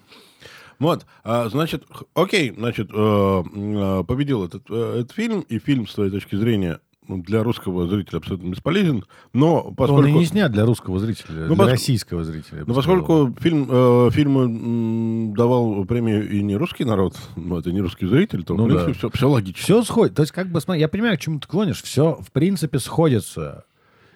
[0.80, 5.94] Вот, а, значит, окей, значит, э, э, победил этот, э, этот фильм, и фильм, с
[5.94, 6.80] твоей точки зрения,
[7.18, 10.10] для русского зрителя абсолютно бесполезен, но Он и поскольку...
[10.20, 12.64] не снят для русского зрителя, Ну, для пос- российского зрителя.
[12.66, 12.76] Ну, сказал.
[13.04, 18.06] поскольку фильм, э, фильму м, давал премию и не русский народ, ну, это не русский
[18.08, 18.98] зритель, то, Ну в принципе, да.
[18.98, 19.62] все, все логично.
[19.64, 20.16] Все сходит.
[20.16, 21.82] То есть, как бы, смотри, я понимаю, к чему ты клонишь.
[21.82, 23.66] Все, в принципе, сходится.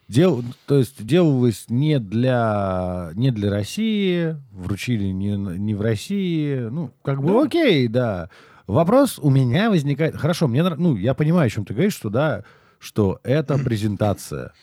[0.10, 6.68] Дел, то есть делалось не для, не для России, вручили не, не в России.
[6.70, 8.30] Ну, как бы окей, да.
[8.68, 10.16] Вопрос у меня возникает...
[10.16, 12.44] Хорошо, мне, ну, я понимаю, о чем ты говоришь, что да,
[12.84, 14.54] что это презентация.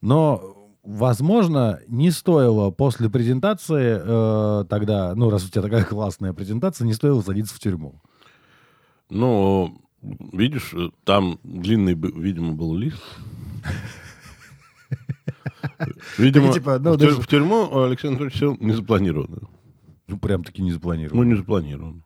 [0.00, 6.86] Но, возможно, не стоило после презентации э, тогда, ну, раз у тебя такая классная презентация,
[6.86, 8.00] не стоило садиться в тюрьму.
[9.10, 9.80] Ну,
[10.32, 13.02] видишь, там длинный, видимо, был лист.
[16.18, 19.48] Видимо, Так, типа, ну, в, даже- в тюрьму Алексей Анатольевич сел не запланированно.
[20.08, 21.22] Ну, прям таки не запланировано.
[21.22, 22.02] Ну, не запланировано.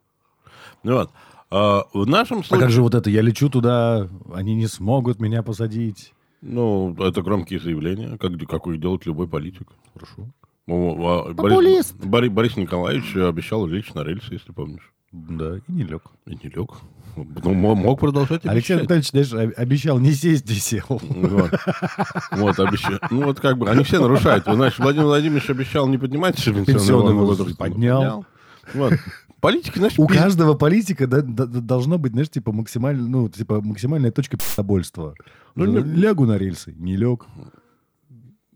[0.82, 1.10] Ну, вот.
[1.50, 2.60] А, в нашем А случае...
[2.60, 3.08] как же вот это?
[3.10, 6.12] Я лечу туда, они не смогут меня посадить.
[6.42, 9.68] Ну, это громкие заявления, как, какой делает любой политик.
[9.94, 10.28] Хорошо.
[10.68, 11.32] А.
[11.32, 14.92] Борис, Бори- Борис Николаевич обещал лечь на рельсы, если помнишь.
[15.12, 16.02] Да, и не лег.
[16.26, 16.70] И не лег.
[17.16, 18.78] Ну, мо- мог продолжать Алексей обещать.
[18.80, 20.84] Анатольевич, знаешь, об- обещал не сесть и сел.
[20.88, 21.50] Вот.
[22.32, 22.98] Вот, обещал.
[23.10, 24.46] Ну, вот как бы, они все нарушают.
[24.46, 27.38] Вы, Значит, Владимир Владимирович обещал не поднимать пенсионный возраст.
[27.40, 28.26] возраст поднял.
[28.74, 28.92] Вот.
[29.40, 33.60] Политики, значит, У пиз- каждого политика да, да, должно быть, знаешь, типа, максимально, ну, типа
[33.60, 35.14] максимальная точка пи***обольства.
[35.54, 37.26] Ну, Ну, лягу на рельсы, не лег.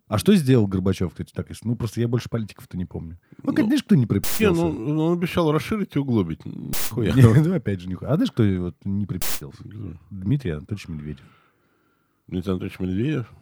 [0.09, 1.47] А что сделал Горбачев, кстати, так?
[1.63, 3.19] Ну, просто я больше политиков-то не помню.
[3.45, 4.61] Ну, как, Ну, знаешь, кто не Не, припустился?
[4.63, 6.45] ну, он обещал расширить и углубить.
[6.45, 7.15] Нихуя.
[7.15, 8.11] Ну, опять же, нихуя.
[8.11, 9.63] А знаешь, кто вот не припустился?
[10.11, 11.25] Дмитрий Анатольевич Медведев.
[12.27, 13.33] Дмитрий Анатольевич Медведев.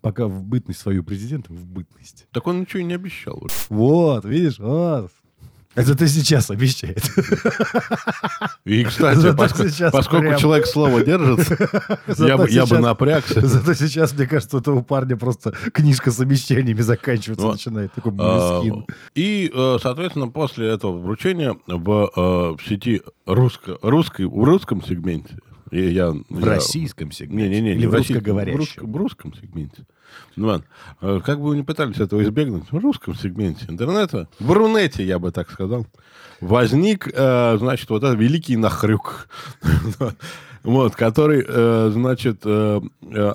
[0.00, 2.26] Пока в бытность свою президентом, в бытность.
[2.32, 3.46] Так он ничего и не обещал.
[3.68, 5.10] Вот, видишь, вот.
[5.76, 7.00] Это ты сейчас обещает.
[8.64, 9.20] И, кстати,
[9.68, 11.48] сейчас поскольку прям- человек слово держит,
[12.18, 13.46] я бы, я бы сейчас- напрягся.
[13.46, 17.52] Зато сейчас, мне кажется, у этого парня просто книжка с обещаниями заканчивается, Вот.
[17.52, 17.92] начинает.
[17.92, 18.84] Такой А, мискин.
[19.14, 22.20] И, э, соответственно, после этого вручения в, э,
[22.56, 25.38] в сети русско, русской, в русском сегменте,
[25.70, 27.48] и я, В я- российском сегменте.
[27.48, 28.56] Не-не-не, Или не в российском, русскоговорящем.
[28.58, 29.84] В, русско- в русском сегменте.
[30.36, 30.66] Ну, ладно.
[31.00, 35.18] Э, Как бы вы ни пытались этого избегнуть, в русском сегменте интернета, в Рунете, я
[35.18, 35.86] бы так сказал,
[36.40, 39.28] возник, э, значит, вот этот великий нахрюк,
[40.62, 42.80] вот, который, э, значит, э,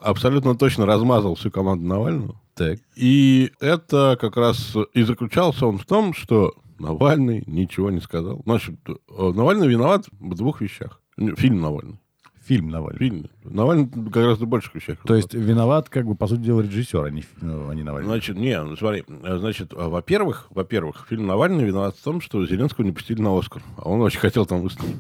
[0.02, 2.36] абсолютно точно размазал всю команду Навального.
[2.56, 2.80] Так.
[2.96, 8.42] И это как раз и заключался он в том, что Навальный ничего не сказал.
[8.46, 8.76] Значит,
[9.10, 11.02] Навальный виноват в двух вещах.
[11.18, 12.00] Фильм Навальный.
[12.46, 13.00] Фильм Навальный.
[13.00, 13.26] Фильм.
[13.44, 14.98] Навальный гораздо больших вещах.
[15.04, 18.08] То есть виноват, как бы, по сути дела, режиссер, а не, ну, а не Навальный.
[18.10, 22.46] Значит, не, ну, смотри, э, значит, э, во-первых, во-первых, фильм Навальный виноват в том, что
[22.46, 23.64] Зеленского не пустили на Оскар.
[23.78, 24.96] А он очень хотел там выступить.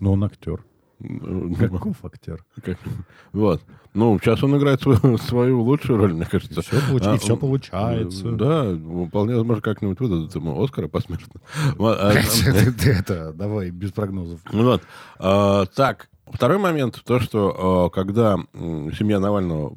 [0.00, 0.64] Но он актер.
[1.04, 2.44] Ну, Каков актер?
[2.62, 2.78] как-
[3.32, 3.60] Вот.
[3.92, 6.60] Ну, сейчас он играет свою, свою лучшую роль, мне кажется.
[6.60, 8.30] И всё получ- и А, всё он- получается.
[8.32, 8.72] Да,
[9.08, 11.40] вполне возможно, как-нибудь выдадут ему Оскара посмертно.
[11.78, 12.12] А,
[12.86, 14.40] это, давай, без прогнозов.
[14.52, 14.82] Ну Вот.
[15.18, 19.74] А, так, второй момент, то, что а, когда семья Навального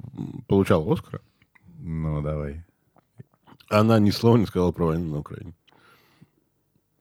[0.48, 1.22] получала Оскара,
[1.80, 2.64] Ну, давай.
[3.70, 5.54] она ни слова не сказала про войну на Украине.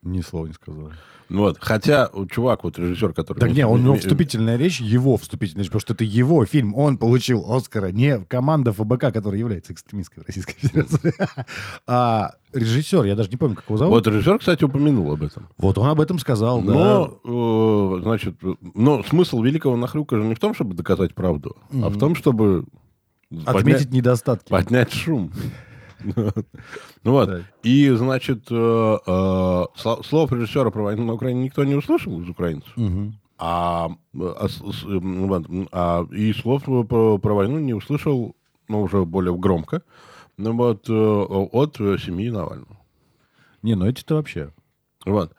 [0.04, 0.90] Ни слова не сказал.
[1.30, 1.56] Ну вот.
[1.60, 3.38] Хотя, чувак, вот режиссер, который...
[3.38, 6.74] Так не, у него Ми- вступительная речь, его вступительная речь, потому что это его фильм,
[6.74, 11.14] он получил Оскара, не команда ФБК, которая является экстремистской в Российской Федерации.
[11.86, 13.94] А режиссер, я даже не помню, как его зовут.
[13.94, 15.48] Вот режиссер, кстати, упомянул об этом.
[15.56, 16.72] Вот он об этом сказал, да.
[16.72, 18.36] Но, э, значит,
[18.74, 22.66] но смысл великого нахрюка же не в том, чтобы доказать правду, а в том, чтобы
[23.46, 24.50] Отметить недостатки.
[24.50, 25.32] поднять шум.
[26.04, 27.28] Ну вот.
[27.62, 29.08] И, значит, э, э,
[29.76, 32.72] сло- слов режиссера про войну на Украине никто не услышал из украинцев.
[33.38, 38.36] А, а вот, м, а и слов про, про войну не услышал,
[38.68, 39.82] ну, уже более громко,
[40.36, 42.78] ну, вот, э, от э, семьи Навального.
[43.62, 44.50] Не, ну эти-то вообще.
[45.04, 45.32] Вот.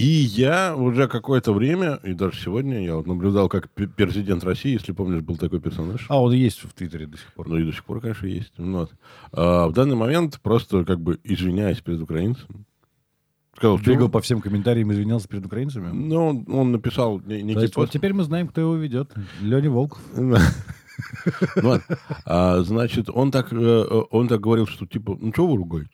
[0.00, 4.92] И я уже какое-то время, и даже сегодня, я вот наблюдал, как президент России, если
[4.92, 6.06] помнишь, был такой персонаж.
[6.08, 7.48] А, он есть в Твиттере до сих пор.
[7.48, 8.52] Ну и до сих пор, конечно, есть.
[8.56, 8.92] Ну Вот.
[9.32, 12.64] А, в данный момент просто как бы извиняясь перед украинцем,
[13.56, 15.90] сказал, Бегал по всем комментариям, извинялся перед украинцами.
[15.92, 17.92] Ну, он, он написал не- То некий есть вот пост.
[17.92, 19.12] теперь мы знаем, кто его ведет.
[19.42, 20.00] Леня Волков.
[21.56, 21.80] Вот.
[22.26, 25.90] А, значит, он так, э, он так говорил, что типа, ну что вы ругаетесь?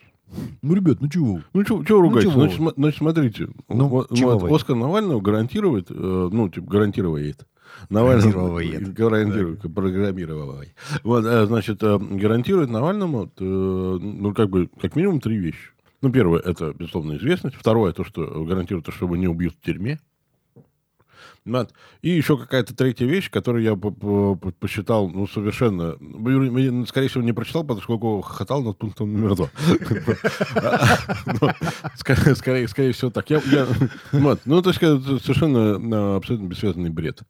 [0.62, 1.40] Ну, ребят, ну чего?
[1.53, 2.31] Ну, вы ругаетесь?
[2.31, 2.64] чего значит, вы?
[2.64, 3.49] см- значит, смотрите.
[3.68, 4.53] Ну, вот, чего вот?
[4.53, 7.46] Оскар Навального гарантирует, э, ну, типа, гарантирует.
[7.90, 8.94] Навальному, Гарантирует.
[8.94, 10.62] гарантирует, программировал.
[11.05, 15.70] Вот, э, значит, э, гарантирует Навальному, э, ну, как бы, как минимум три вещи.
[16.03, 17.57] Ну, первое, это, безусловно, известность.
[17.57, 19.99] Второе, то, что гарантирует, то, что его не убьют в тюрьме.
[21.46, 21.72] Вот.
[22.02, 25.96] И еще какая-то третья вещь, которую я по- по- по- посчитал, ну, совершенно...
[26.00, 29.50] ну, Скорее всего, не прочитал, поскольку хохотал над пунктом номер два.
[31.40, 31.50] Ну,
[32.66, 33.26] Скорее всего, так.
[33.30, 37.20] Ну, то есть, совершенно э, абсолютно бессвязный бред.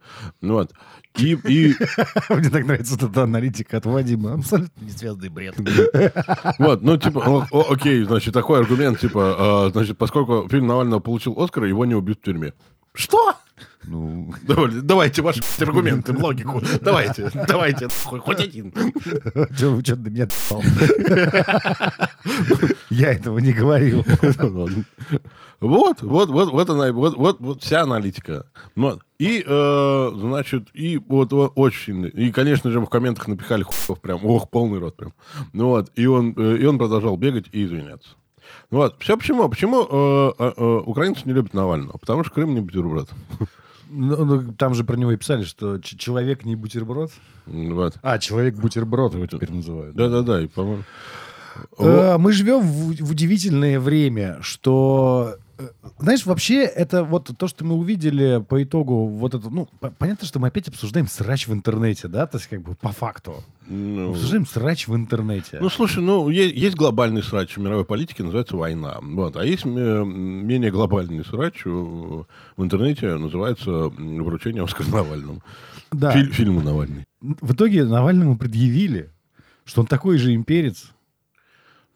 [0.40, 0.72] Ну, Вот.
[1.18, 1.74] И, и
[2.30, 4.34] Мне так нравится эта аналитика от Вадима.
[4.34, 5.54] Абсолютно несвязанный бред.
[6.58, 11.64] вот, ну, типа, окей, значит, такой аргумент, типа, э, значит, поскольку фильм Навального получил Оскар,
[11.64, 12.52] его не убьют в тюрьме.
[12.94, 13.34] Что?
[13.84, 16.60] Ну, Давай- Давайте ваши аргументы, логику.
[16.80, 18.72] Давайте, давайте, хоть один.
[19.56, 20.28] что вы что до меня?
[22.90, 24.04] Я этого не говорил.
[25.60, 28.46] Вот, вот, вот, вот она, вот, вот, вот вся аналитика.
[28.74, 29.00] Вот.
[29.18, 32.10] И, э, значит, и вот, вот очень.
[32.12, 35.14] И, конечно же, в комментах напихали хуев прям, ох, полный рот прям.
[35.54, 38.10] Ну вот, и он, э, и он продолжал бегать и извиняться.
[38.70, 38.96] Вот.
[38.98, 39.48] Все почему?
[39.48, 41.98] Почему э, э, э, украинцы не любят Навального?
[41.98, 43.10] Потому что Крым не бутерброд.
[43.88, 47.12] Ну, ну, там же про него и писали, что человек не бутерброд.
[47.46, 47.94] Вот.
[48.02, 49.94] А, человек бутерброд его теперь называют.
[49.94, 50.82] Да-да-да, и, по-моему...
[51.78, 55.36] Э, Мы живем в, в удивительное время, что...
[55.98, 60.26] Знаешь, вообще, это вот то, что мы увидели по итогу, вот это, ну, по- понятно,
[60.26, 63.42] что мы опять обсуждаем срач в интернете, да, то есть как бы по факту.
[63.66, 65.58] Ну, Обсуждаем срач в интернете.
[65.60, 68.98] Ну, слушай, ну, е- есть, глобальный срач в мировой политике, называется война.
[69.00, 69.36] Вот.
[69.36, 72.26] А есть э, менее глобальный срач в
[72.58, 75.42] интернете, называется вручение Оскара Навальному.
[75.90, 76.12] да.
[76.12, 77.04] Филь- фильму Навальный.
[77.20, 79.10] В итоге Навальному предъявили,
[79.64, 80.90] что он такой же имперец,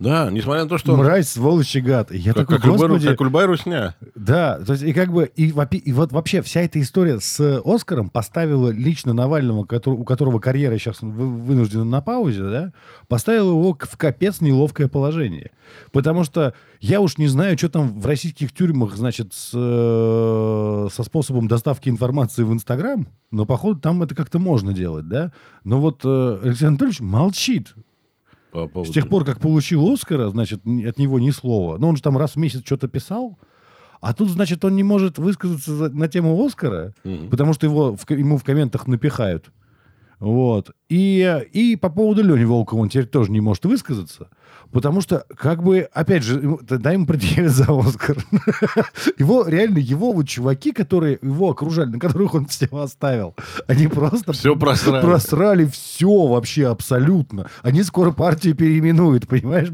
[0.01, 2.11] Да, несмотря на то, что он мразь, сволочь и гад.
[2.11, 3.95] Я как, такой, как, господи, как любая русня.
[4.15, 8.09] Да, то есть и как бы и, и вот вообще вся эта история с Оскаром
[8.09, 12.73] поставила лично Навального, у которого карьера сейчас вы- вынуждена на паузе, да,
[13.09, 15.51] поставила его в капец неловкое положение,
[15.93, 21.03] потому что я уж не знаю, что там в российских тюрьмах, значит, с, э, со
[21.03, 25.31] способом доставки информации в Инстаграм, но походу там это как-то можно делать, да.
[25.63, 27.75] Но вот э, Алексей Анатольевич молчит
[28.53, 28.93] По с поводу...
[28.93, 31.79] тех пор, как получил Оскара, значит, от него ни слова.
[31.79, 33.39] Но он же там раз в месяц что-то писал.
[34.01, 37.29] А тут, значит, он не может высказаться за- на тему Оскара, Мгм.
[37.29, 39.51] потому что его в, ему в комментах напихают.
[40.21, 40.73] Вот.
[40.91, 44.29] И, и по поводу Лени Волкова он теперь тоже не может высказаться,
[44.71, 48.19] потому что, как бы, опять же, тогда ему предъявят за Оскар.
[49.19, 53.35] Его, реально, его вот чуваки, которые его окружали, на которых он все оставил,
[53.67, 54.33] они просто...
[54.33, 55.03] Всё просрали.
[55.03, 57.49] Просрали все вообще абсолютно.
[57.63, 59.71] Они скоро партию переименуют, понимаешь?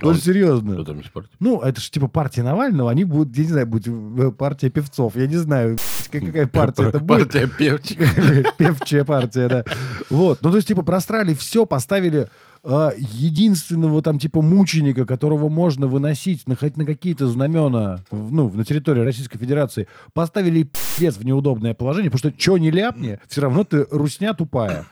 [0.00, 0.74] Ну, серьезно.
[0.74, 1.30] Что там партия?
[1.40, 5.16] Ну, это же типа партия Навального, они будут, я не знаю, будет э, партия певцов.
[5.16, 5.78] Я не знаю,
[6.10, 7.32] как- какая партия это будет.
[7.32, 7.98] Партия певчих.
[8.56, 9.64] Певчая партия, да.
[10.08, 10.38] Вот.
[10.42, 12.28] Ну, то есть, типа, просрали все, поставили
[12.62, 18.64] а, единственного там, типа, мученика, которого можно выносить на, хоть на какие-то знамена, ну, на
[18.64, 23.64] территории Российской Федерации, поставили пиздец в неудобное положение, потому что что не ляпни, все равно
[23.64, 24.84] ты русня тупая.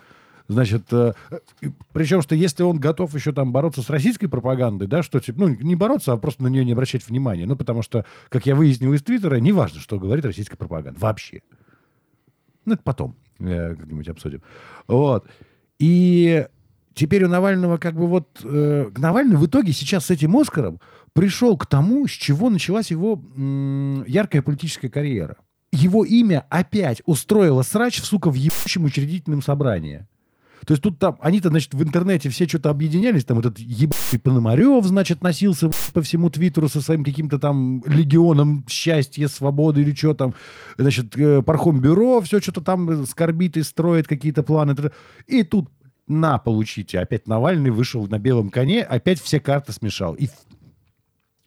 [0.48, 1.12] Значит, э,
[1.92, 5.48] причем, что если он готов еще там бороться с российской пропагандой, да, что, типа, ну,
[5.48, 7.44] не бороться, а просто на нее не обращать внимания.
[7.44, 10.98] Ну, потому что, как я выяснил из Твиттера, неважно, что говорит российская пропаганда.
[10.98, 11.42] Вообще.
[12.64, 14.42] Ну, это потом э, как-нибудь обсудим.
[14.86, 15.26] Вот.
[15.78, 16.46] И
[16.94, 18.40] теперь у Навального как бы вот...
[18.42, 20.80] э, Навальный в итоге сейчас с этим Оскаром
[21.12, 25.36] пришел к тому, с чего началась его м, яркая политическая карьера.
[25.72, 30.06] Его имя опять устроило срач, сука, в ебучем учредительном собрании.
[30.66, 34.84] То есть тут там, они-то, значит, в интернете все что-то объединялись, там этот ебаный Пономарев,
[34.84, 40.34] значит, носился по всему Твиттеру со своим каким-то там легионом счастья, свободы или что там,
[40.76, 44.74] значит, э, Пархомбюро все что-то там скорбит и строит какие-то планы.
[45.26, 45.68] И тут
[46.06, 50.14] на, получите, опять Навальный вышел на белом коне, опять все карты смешал.
[50.14, 50.28] И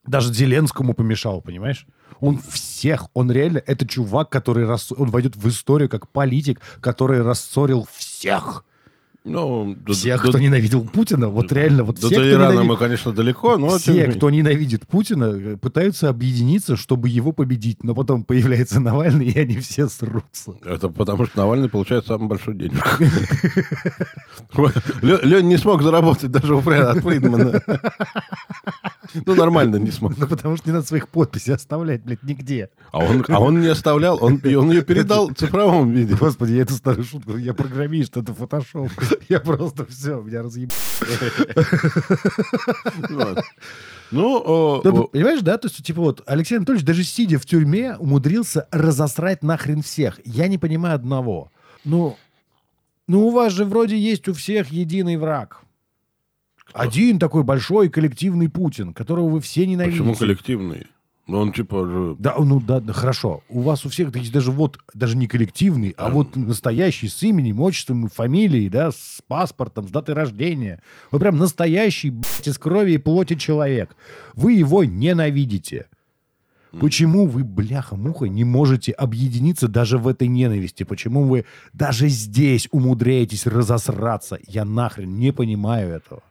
[0.05, 1.85] даже Зеленскому помешал, понимаешь?
[2.19, 7.21] Он всех, он реально, это чувак, который, рас- он войдет в историю как политик, который
[7.21, 8.63] рассорил всех.
[9.23, 12.67] Ну, до- Всех, до- кто ненавидел Путина, вот реально, вот До все, кто, Ирана ненавидит-
[12.69, 13.69] мы, конечно, далеко, но...
[13.69, 14.11] тем все, менее.
[14.15, 17.83] кто ненавидит Путина, э, пытаются объединиться, чтобы его победить.
[17.83, 20.55] Но потом появляется Навальный, и они все срутся.
[20.65, 22.83] Это потому, что Навальный получает самый большой денег.
[25.01, 27.61] Лен не смог заработать даже у от Фридмана.
[29.25, 30.17] Ну, нормально не смог.
[30.17, 32.69] Ну, потому что не надо своих подписей оставлять, блядь, нигде.
[32.91, 36.15] А он, а он не оставлял, он, он ее передал в цифровом виде.
[36.15, 38.89] Господи, я эту старую шутку, я программист, это фотошоп.
[39.29, 40.75] Я просто все, меня разъебал.
[44.11, 45.57] Ну, о, понимаешь, да?
[45.57, 50.19] То есть, типа вот, Алексей Анатольевич, даже сидя в тюрьме, умудрился разосрать нахрен всех.
[50.25, 51.49] Я не понимаю одного.
[51.85, 52.17] Ну,
[53.07, 55.61] ну у вас же вроде есть у всех единый враг.
[56.73, 59.99] Один такой большой коллективный Путин, которого вы все ненавидите.
[59.99, 60.87] почему коллективный?
[61.27, 62.15] Ну, он типа же...
[62.19, 63.41] Да, ну да, да, хорошо.
[63.47, 67.61] У вас у всех есть даже вот, даже не коллективный, а вот настоящий с именем,
[67.61, 70.81] отчеством и фамилией, да, с паспортом, с датой рождения.
[71.09, 73.95] Вот прям настоящий, блядь, из крови и плоти человек.
[74.33, 75.87] Вы его ненавидите.
[76.79, 80.83] Почему вы, бляха-муха, не можете объединиться даже в этой ненависти?
[80.83, 84.39] Почему вы даже здесь умудряетесь разосраться?
[84.47, 86.23] Я нахрен не понимаю этого.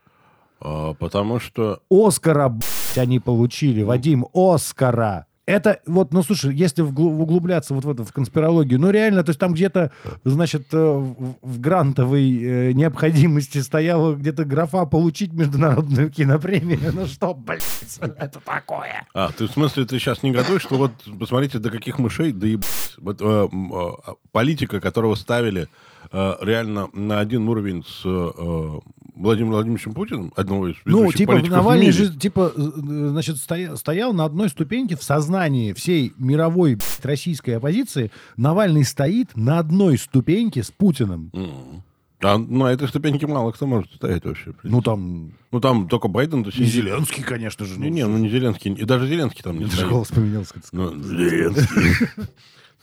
[0.61, 1.81] А, потому что...
[1.89, 5.25] Оскара, блядь, они получили, Вадим, Оскара.
[5.47, 9.39] Это вот, ну слушай, если углубляться вот в это, в конспирологию, ну реально, то есть
[9.39, 9.91] там где-то,
[10.23, 16.79] значит, э, в, грантовой э, необходимости стояла где-то графа получить международную кинопремию.
[16.93, 17.63] Ну что, блядь,
[17.99, 19.05] это такое?
[19.15, 22.45] А, ты в смысле, ты сейчас не готовишь, что вот, посмотрите, до каких мышей, да
[22.45, 22.95] ебать.
[22.99, 25.67] Вот э, э, политика, которого ставили
[26.11, 28.79] э, реально на один уровень с э,
[29.15, 31.97] Владимиром Владимировичем Путиным, одного из Ну, типа, политиков в Навальный мире.
[31.97, 37.05] же, типа, э, э, значит, стоя- стоял на одной ступеньке в сознании всей мировой блядь,
[37.05, 38.11] российской оппозиции.
[38.37, 41.29] Навальный стоит на одной ступеньке с Путиным.
[41.33, 41.83] М.
[42.23, 44.53] А на этой ступеньке мало кто может стоять вообще.
[44.63, 47.79] Ну, там, Ну, там только Байден, то и Зеленский, конечно же.
[47.79, 49.89] Не, не, ну не Зеленский, и даже Зеленский там не Даже стоит.
[49.89, 50.53] голос поменялся.
[50.53, 52.07] как Ну, Зеленский.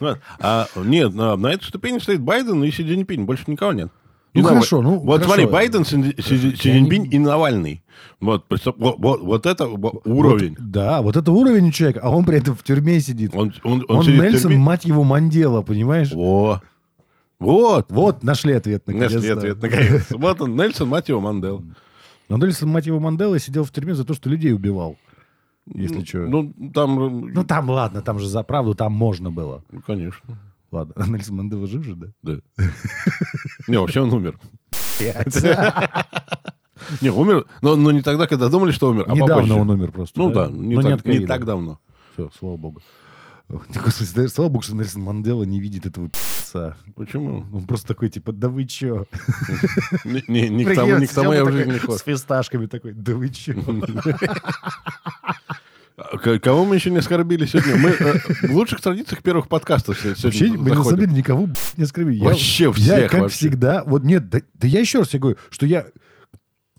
[0.01, 3.91] Ну, А, нет, на, на этой ступени стоит Байден и Си Цзиньпинь, больше никого нет.
[4.35, 5.27] И Ну, Нав- хорошо, ну, Вот хорошо.
[5.27, 7.83] смотри, Байден, Си, Си- Си Цзиньпинь и Навальный.
[8.21, 8.45] Вот,
[8.77, 10.57] вот, вот, это уровень.
[10.59, 13.33] Вот, да, вот это уровень у человека, а он при этом в тюрьме сидит.
[13.35, 16.13] Он, Он, он, он, сидит Нельсон, мать его, Мандела, понимаешь?
[16.13, 16.61] Во.
[17.41, 17.87] Вот.
[17.91, 18.87] Вот, нашли ответ.
[18.87, 20.07] наконец, Нашли ответ, наконец.
[20.11, 21.65] Вот он, Нельсон, мать его, Мандел.
[22.29, 24.97] Но Нельсон, мать его, Мандела сидел в тюрьме за то, что людей убивал.
[25.73, 26.19] Если что.
[26.19, 29.63] Ну, Ну, там, там, ладно, там же за правду, там можно было.
[29.71, 30.39] ну, конечно.
[30.71, 32.07] Ладно, Нельсон Мандела жив же, да?
[32.23, 32.41] Да.
[33.67, 34.39] Не, вообще он умер.
[37.01, 39.25] Не, умер, но, но не тогда, когда думали, что умер, а попозже.
[39.25, 40.19] Недавно он умер просто.
[40.19, 41.27] Ну да, не, Но так, не ковида.
[41.27, 41.81] так давно.
[42.15, 42.81] Все, слава богу.
[43.49, 46.77] Господи, да, слава богу, что Нельсон Мандела не видит этого пи***ца.
[46.95, 47.47] Почему?
[47.53, 49.07] Он просто такой, типа, да вы чё?
[50.05, 52.01] Не, не, не к тому, не я в жизни не С хож.
[52.03, 53.55] фисташками такой, да вы чё?
[56.41, 57.77] Кого мы еще не оскорбили сегодня?
[57.77, 61.01] Мы э, в лучших традициях первых подкастов Вообще, мы заходим.
[61.01, 62.17] деле никого не оскорбили.
[62.19, 63.37] Я- Вообще Я, всех как вообще.
[63.37, 65.87] всегда, вот нет, да, да я еще раз тебе говорю, что я,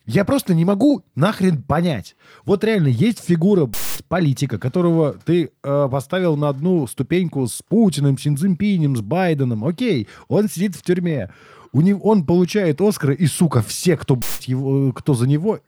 [0.06, 2.16] я просто не могу нахрен понять.
[2.46, 8.18] Вот реально есть фигура блядь, политика, которого ты э, поставил на одну ступеньку с Путиным,
[8.18, 9.66] с Цзиньпинем, с Байденом.
[9.66, 11.30] Окей, он сидит в тюрьме.
[11.74, 15.60] У него, он получает Оскара, и, сука, все, кто, блядь, его, кто за него,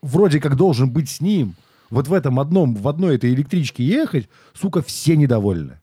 [0.00, 1.54] вроде как должен быть с ним.
[1.92, 5.78] Вот в этом одном, в одной этой электричке ехать, сука, все недовольны.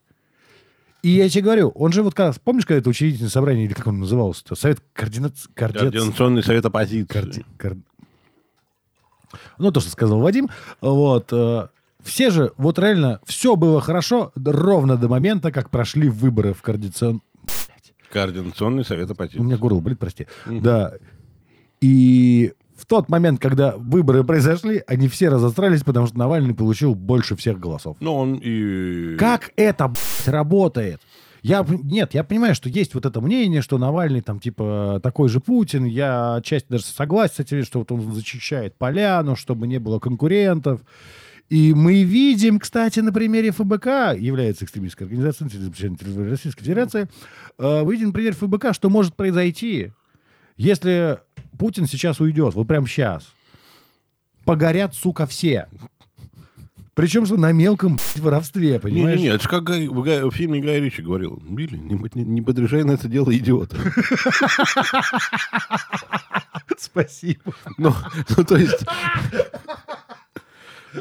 [1.04, 3.74] И я тебе говорю, он же вот как раз, помнишь, когда это учредительное собрание, или
[3.74, 4.56] как он назывался-то?
[4.56, 5.50] Совет координации...
[5.54, 7.06] Координационный совет оппозиции.
[7.06, 7.78] Коорди- коор-
[9.60, 10.50] Ну, то, что сказал Вадим.
[10.82, 11.30] Вот.
[11.32, 11.68] э,
[12.04, 17.22] Все же, вот реально, все было хорошо ровно до момента, как прошли выборы в координацион...
[18.12, 19.40] Координационный совет У оппозиции.
[19.40, 20.26] меня горло болит, прости.
[20.48, 20.94] Да.
[21.82, 27.36] И в тот момент, когда выборы произошли, они все разострались, потому что Навальный получил больше
[27.36, 27.98] всех голосов.
[28.00, 29.16] Ну, он и...
[29.18, 31.02] Как это, блядь, работает?
[31.42, 35.40] Я, нет, я понимаю, что есть вот это мнение, что Навальный там типа такой же
[35.40, 35.86] Путин.
[35.86, 40.82] Я отчасти даже согласен с этим, что вот он зачищает поляну, чтобы не было конкурентов.
[41.50, 47.08] И мы видим, кстати, на примере ФБК, является экстремистской организацией, территорией Российской Федерации,
[47.58, 49.92] э, видим на примере ФБК, что может произойти,
[50.58, 51.20] если
[51.60, 53.28] Путин сейчас уйдет, вот прямо сейчас.
[54.46, 55.68] Погорят, сука, все.
[56.94, 59.18] Причем, что на мелком воровстве, понимаешь?
[59.20, 61.42] Не-не-не, это же как Гай- в, Гай- в фильме Гая Ричи говорил.
[61.46, 63.76] Билли, не, не, не подряжай на это дело идиота.
[66.78, 67.54] Спасибо.
[67.78, 67.94] Ну,
[68.38, 68.86] ну, то есть...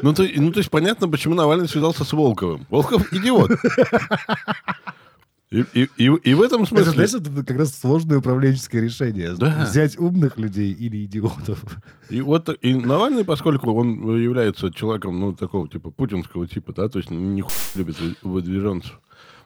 [0.03, 2.65] Ну то, ну, то есть понятно, почему Навальный связался с Волковым.
[2.69, 3.51] Волков идиот.
[5.51, 6.91] И, и, и, и в этом Это, смысле...
[6.91, 9.33] знаешь, это как раз сложное управленческое решение.
[9.35, 9.65] Да.
[9.67, 11.63] Взять умных людей или идиотов.
[12.11, 16.99] И вот и Навальный, поскольку он является человеком, ну, такого типа путинского типа, да, то
[16.99, 18.99] есть не хуй любит выдвиженцев.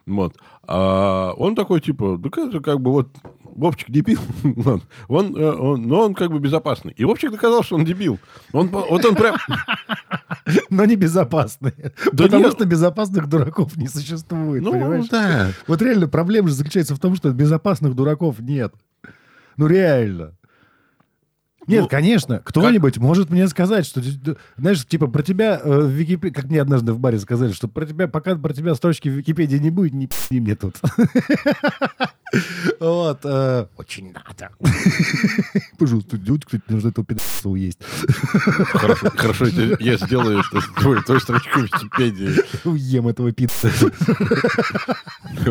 [0.04, 0.36] Вот.
[0.66, 3.08] А он такой, типа, да как, как бы вот
[3.54, 4.20] Вовчик дебил.
[4.42, 4.82] Вот.
[5.08, 6.92] он, э, он, но он как бы безопасный.
[6.96, 8.18] И Вовчик доказал, что он дебил.
[8.52, 9.36] Он, вот он прям...
[10.70, 11.92] Но не безопасные.
[12.12, 12.52] Да Потому нет.
[12.52, 15.08] что безопасных дураков не существует, Ну, понимаешь?
[15.08, 15.50] да.
[15.66, 18.74] Вот реально проблема же заключается в том, что безопасных дураков нет.
[19.56, 20.34] Ну реально.
[21.66, 24.02] Нет, Ну, конечно, кто-нибудь может мне сказать, что,
[24.58, 27.86] знаешь, типа про тебя э, в Википедии, как мне однажды в баре сказали, что про
[27.86, 30.76] тебя, пока про тебя строчки в Википедии не будет, не пи мне тут.
[32.80, 33.20] Вот.
[33.24, 34.50] э, Очень надо.
[35.78, 37.78] Пожалуйста, идите, кстати, нужно этого пидораса уесть.
[38.72, 42.40] Хорошо, хорошо, я я сделаю это, твою, твою строчку в Википедии.
[42.64, 43.72] Уем этого пидора.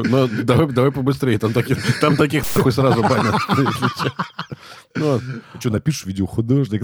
[0.09, 3.35] Но давай, давай побыстрее, там таких, там таких нахуй сразу банят.
[4.95, 5.19] Ну.
[5.59, 6.83] Что, напишешь видеохудожник?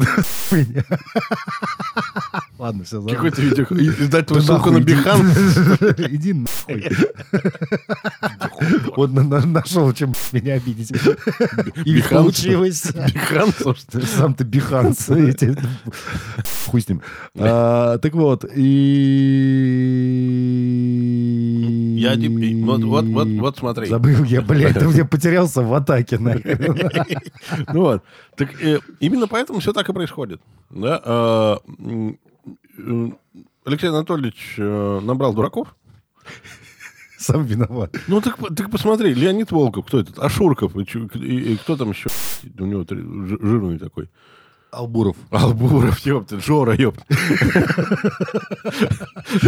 [2.58, 3.16] Ладно, все, забыл.
[3.16, 4.80] Какой-то видео, и- издать твою ссылку на.
[4.80, 5.22] Бихан.
[6.10, 6.90] Иди нахуй.
[8.96, 9.24] Вот на-
[9.90, 10.92] нашел, чем меня обидеть.
[11.86, 12.92] И получилось.
[13.14, 14.06] Бихан, собственно.
[14.06, 15.08] Сам ты Биханс.
[16.68, 17.02] Хуй с ним.
[17.38, 18.70] А, Так вот, и...
[22.00, 23.88] Я не- вот- вот- вот- вот смотри.
[23.88, 26.18] Забыл я, блядь, мне потерялся в атаке.
[26.20, 26.78] нахрен.
[27.74, 28.04] Ну вот.
[28.38, 30.42] Так э, именно поэтому все так и происходит.
[30.70, 31.02] Да?
[31.04, 31.58] а,
[32.78, 33.10] э,
[33.66, 35.76] Алексей Анатольевич э, набрал дураков.
[37.26, 37.96] Сам виноват.
[38.08, 40.18] Ну так, так посмотри, Леонид Волков, кто этот?
[40.20, 40.82] Ашурков, и,
[41.18, 42.10] и- и кто там еще?
[42.58, 44.10] У него жирный такой.
[44.72, 45.16] Албуров.
[45.32, 47.04] Албуров, ёпта, Жора, ёпта.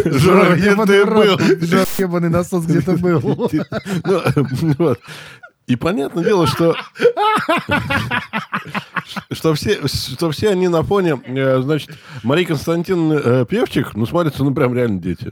[0.06, 1.38] Жора, где ты был?
[1.62, 3.22] Жора, ебаный насос где-то был.
[4.62, 4.96] Ну.
[5.68, 6.76] И понятное дело, что
[9.32, 11.92] что все, что все они на фоне, э, значит,
[12.24, 15.32] Марии Константиновны э, Певчих, ну, смотрятся, ну, прям реально дети.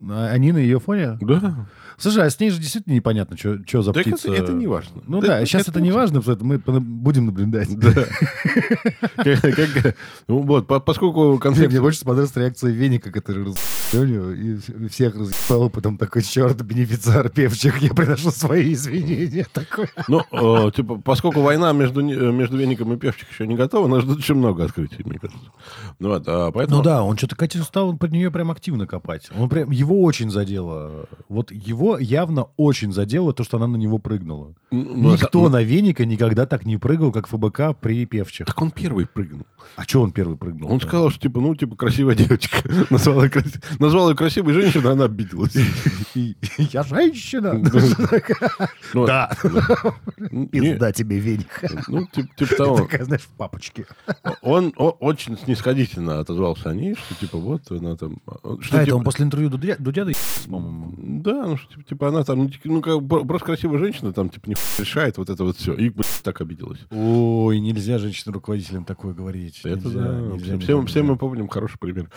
[0.00, 1.18] Они на ее фоне?
[1.20, 1.66] Да.
[1.98, 4.32] Слушай, а с ней же действительно непонятно, что за Так это- птица.
[4.32, 5.02] это не важно.
[5.06, 7.68] Ну Да, да, это- сейчас это это не важно, потому что мы будем наблюдать.
[7.78, 8.04] Да.
[10.28, 11.70] Ну, Вот, по- поскольку конфликт...
[11.72, 17.28] мне больше понравилась реакция Веника, который разъебал и вс- всех разъебал, потом такой, черт, бенефициар
[17.28, 19.46] певчих, я приношу свои извинения.
[19.52, 19.88] Такой.
[20.08, 24.18] Ну, э, типа, поскольку война между, между Веником и Певчих еще не готова, нас ждут
[24.18, 25.42] очень много открытий, мне кажется.
[25.98, 26.78] Ну, вот, а поэтому...
[26.78, 29.28] Ну да, он что-то Катю стал под нее прям активно копать.
[29.38, 31.06] Он прям, его очень задело.
[31.28, 34.54] Вот его его явно очень задело то, что она на него прыгнула.
[34.70, 38.46] Ну, Никто ну, на веника никогда так не прыгал, как ФБК при певчих.
[38.46, 39.46] Так он первый прыгнул.
[39.76, 40.70] А что он первый прыгнул?
[40.70, 42.58] Он сказал, что, типа, ну, типа, красивая девочка.
[42.90, 45.56] Назвал ее, краси- назвал ее красивой женщиной, она обиделась.
[46.14, 47.62] Я женщина.
[48.94, 49.30] Ну, Да.
[50.50, 51.62] Пизда тебе веник.
[51.88, 52.76] Ну, типа, того.
[52.78, 53.86] Такая, знаешь, в папочке.
[54.40, 58.18] Он очень снисходительно отозвался о ней, что, типа, вот она там...
[58.26, 60.06] А это типа, он после интервью Дудя,
[60.48, 60.94] по-моему.
[60.98, 64.28] Да, ну, что, типа, типа, она там, ну, типа, ну, как, просто красивая женщина, там,
[64.28, 65.74] типа, не решает вот это вот все.
[65.74, 66.80] И блядь, так обиделась.
[66.90, 69.60] Ой, нельзя женщинам-руководителям такое говорить.
[69.64, 70.20] Это Нельзя, да.
[70.20, 71.02] нельзя, все, нельзя, все нельзя.
[71.02, 72.10] мы помним хороший пример.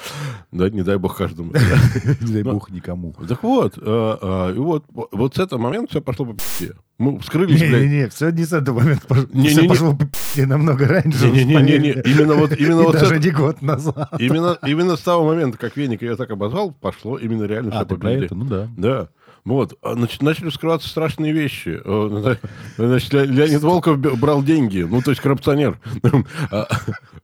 [0.52, 1.52] Да, не дай бог каждому.
[2.22, 3.14] Не дай бог никому.
[3.28, 6.74] Так вот, э, э, и вот, вот с этого момента все пошло по пи***е.
[6.98, 7.72] Мы вскрылись, блядь.
[7.72, 9.26] Не-не-не, все не с этого момента пошло.
[9.34, 9.50] Не-не-не.
[9.50, 11.30] Все пошло по пи***е намного раньше.
[11.30, 14.10] Не-не-не, именно вот, именно вот даже не год назад.
[14.20, 17.98] Именно, именно с того момента, как Веник ее так обозвал, пошло именно реально А, все
[17.98, 18.36] по это?
[18.36, 18.70] Ну да.
[18.78, 19.10] Да.
[19.44, 19.78] Вот.
[19.82, 21.80] А, нач- начали вскрываться страшные вещи.
[22.78, 24.82] Значит, Ле- Леонид Волков брал деньги.
[24.82, 25.80] Ну, то есть коррупционер.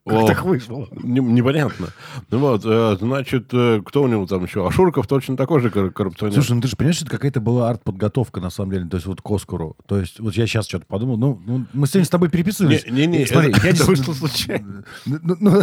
[0.10, 0.88] А, о, Так вышло.
[0.92, 1.88] не- Непонятно.
[2.32, 4.68] Ну вот, э, значит, э, кто у него там еще?
[4.68, 6.34] Ашурков точно такой же кор- коррупционер.
[6.34, 9.08] Слушай, ну ты же понимаешь, что это какая-то была арт-подготовка, на самом деле, то есть
[9.08, 9.76] вот к Оскару.
[9.88, 12.86] То есть вот я сейчас что-то подумал, ну, ну, мы сегодня с тобой переписывались.
[12.86, 14.84] Не-не-не, И смотри, это- я это вышло случайно.
[15.06, 15.62] Ну, ну,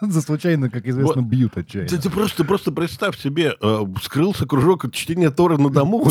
[0.02, 1.88] За случайно, как известно, бьют отчаянно.
[1.88, 6.04] Ты, просто, просто представь себе, э, вскрылся кружок чтения Торы на дому.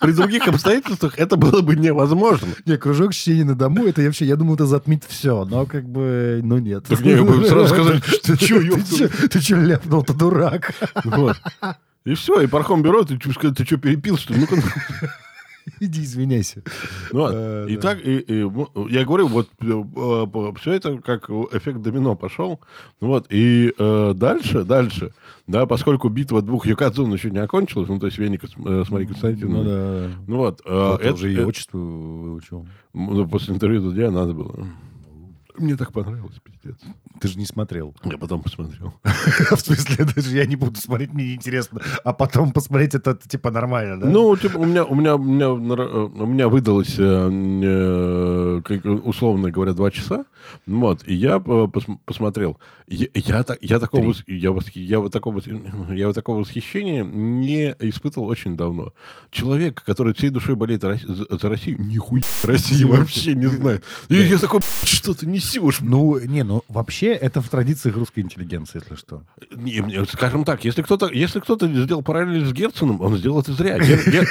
[0.00, 2.48] При других обстоятельствах это было бы невозможно.
[2.66, 4.66] Не, кружок чтения на дому, это я вообще, я думал, это
[4.98, 6.84] затмит все, но как бы, ну нет.
[6.88, 10.72] Так не, вы сразу сказали, ты чё, Ты Ты что ляпнул, ты дурак?
[12.04, 14.40] И все, и пархом берет, и чё, сказать, ты что, перепил, что ли?
[14.40, 15.08] Ну-ка, ну.
[15.80, 16.62] Иди извиняйся.
[17.12, 17.38] Ну ладно.
[17.38, 17.82] Э, И да.
[17.82, 19.48] так, и, и, ну, я говорю, вот
[20.60, 22.60] все это как эффект домино пошел.
[23.00, 25.12] Вот, и э, дальше, дальше,
[25.46, 28.90] да, поскольку битва двух Юкадзун еще не окончилась, ну, то есть Веника с, э, с
[28.90, 29.62] Марией Константиновной.
[29.62, 30.10] Ну да.
[30.26, 32.66] Ну вот, э, Вот это, уже и э, отчество выучил.
[32.94, 34.66] ну, после интервью Дудя надо было.
[35.58, 36.76] Мне так понравилось, пиздец.
[37.20, 37.94] Ты же не смотрел.
[38.04, 38.94] Я потом посмотрел.
[39.04, 41.80] В смысле, даже я не буду смотреть, мне неинтересно.
[42.04, 44.08] А потом посмотреть это, типа нормально, да?
[44.08, 49.50] Ну, типа, у меня, у меня, у меня, э, у меня выдалось, э, э, условно
[49.50, 50.24] говоря, два часа.
[50.66, 52.58] Вот, и я пос- посмотрел.
[52.90, 56.40] Я, я, так- я такого, вос- я, восхи- я вот такого, вос- я вот такого
[56.40, 58.94] восхищения не испытывал очень давно.
[59.30, 63.84] Человек, который всей душой болеет за, Россию, нихуя России вообще не знает.
[64.08, 65.80] И я такой, что ты несешь?
[65.80, 69.22] Ну, не, ну вообще это в традициях русской интеллигенции, если что.
[70.10, 73.78] Скажем так, если кто-то, если кто-то сделал параллель с Герценом, он сделал это зря.
[73.78, 74.28] Гер- Гер-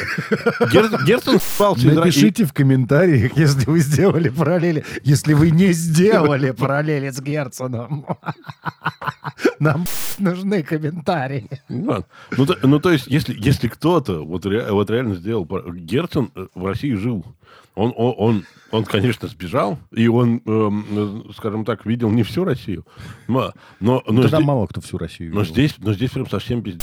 [0.71, 7.11] Гер- Герцен спался Напишите в комментариях, если вы сделали параллели, если вы не сделали параллели
[7.11, 8.05] с Герценом.
[9.59, 9.85] Нам
[10.17, 11.49] нужны комментарии.
[11.69, 12.03] Ну.
[12.37, 15.45] Ну, то, ну, то есть, если, если кто-то вот, ре- вот реально сделал...
[15.73, 17.25] Герцен э, в России жил.
[17.75, 20.85] Он, он, он, он, конечно, сбежал, и он, эм,
[21.29, 22.85] э, скажем так, видел не всю Россию.
[23.27, 25.53] Но, но, но Тогда здесь, мало кто всю Россию но видел.
[25.53, 26.77] здесь, но здесь прям совсем без...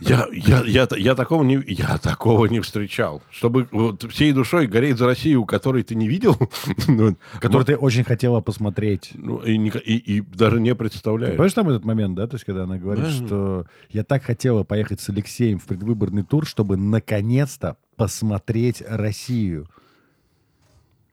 [0.00, 3.22] Я, я, я, я, такого не, я такого не встречал.
[3.30, 6.36] Чтобы вот всей душой гореть за Россию, которой ты не видел,
[6.88, 9.10] ну, Который ты очень хотела посмотреть.
[9.14, 11.36] ну, и, не- и- и даже не представляешь.
[11.36, 13.10] Помнишь там этот момент, да, то есть когда она говорит, Да.
[13.10, 19.68] что я так хотела поехать с Алексеем в предвыборный тур, чтобы наконец-то посмотреть Россию.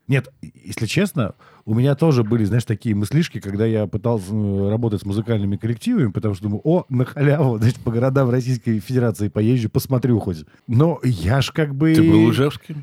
[0.07, 1.33] Нет, если честно,
[1.66, 6.11] у меня тоже были, знаешь, такие мыслишки, когда я пытался э, работать с музыкальными коллективами,
[6.11, 10.45] потому что думаю, о, на халяву, значит, по городам Российской Федерации поезжу, посмотрю хоть.
[10.68, 11.95] Но я ж как бы...
[11.95, 12.76] Ты был в Ижевске?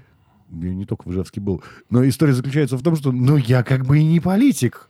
[0.51, 1.63] Я не только в Ижевске был.
[1.91, 4.89] Но история заключается в том, что, ну, я как бы и не политик,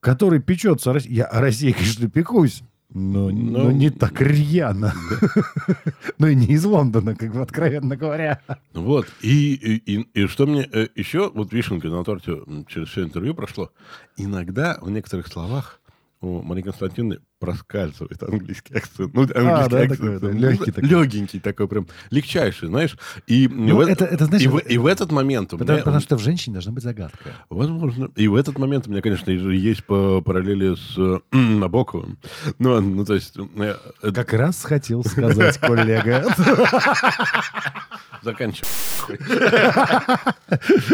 [0.00, 1.12] который печется о России.
[1.12, 2.62] Я о России, конечно, пекусь,
[2.92, 4.94] но, но Ну, не так рьяно.
[6.18, 8.40] Ну, и не из Лондона, как бы, откровенно говоря.
[8.72, 9.06] Вот.
[9.20, 13.34] И, и, и- и что мне э, еще, вот вишенка на торте через все интервью
[13.34, 13.70] прошло,
[14.16, 15.80] иногда в некоторых словах
[16.22, 19.12] у Марии Константиновны проскальзывает английский акцент.
[19.14, 19.90] Ну, английский А, да, акцент.
[19.90, 20.88] такой, да, легкий такой.
[20.88, 22.96] Легенький такой прям, легчайший, знаешь.
[23.26, 25.78] И, Ну, в, это- это, знаешь, и, в, и в этот момент Потому, меня...
[25.82, 27.32] потому что в женщине должна быть загадка.
[27.50, 28.10] Возможно.
[28.16, 32.18] И в этот момент у меня, конечно, есть по параллели с э, Набоковым.
[32.58, 33.36] Ну, ну, то есть...
[33.36, 36.24] э, э, Как раз хотел сказать коллега.
[38.22, 38.70] Заканчиваю.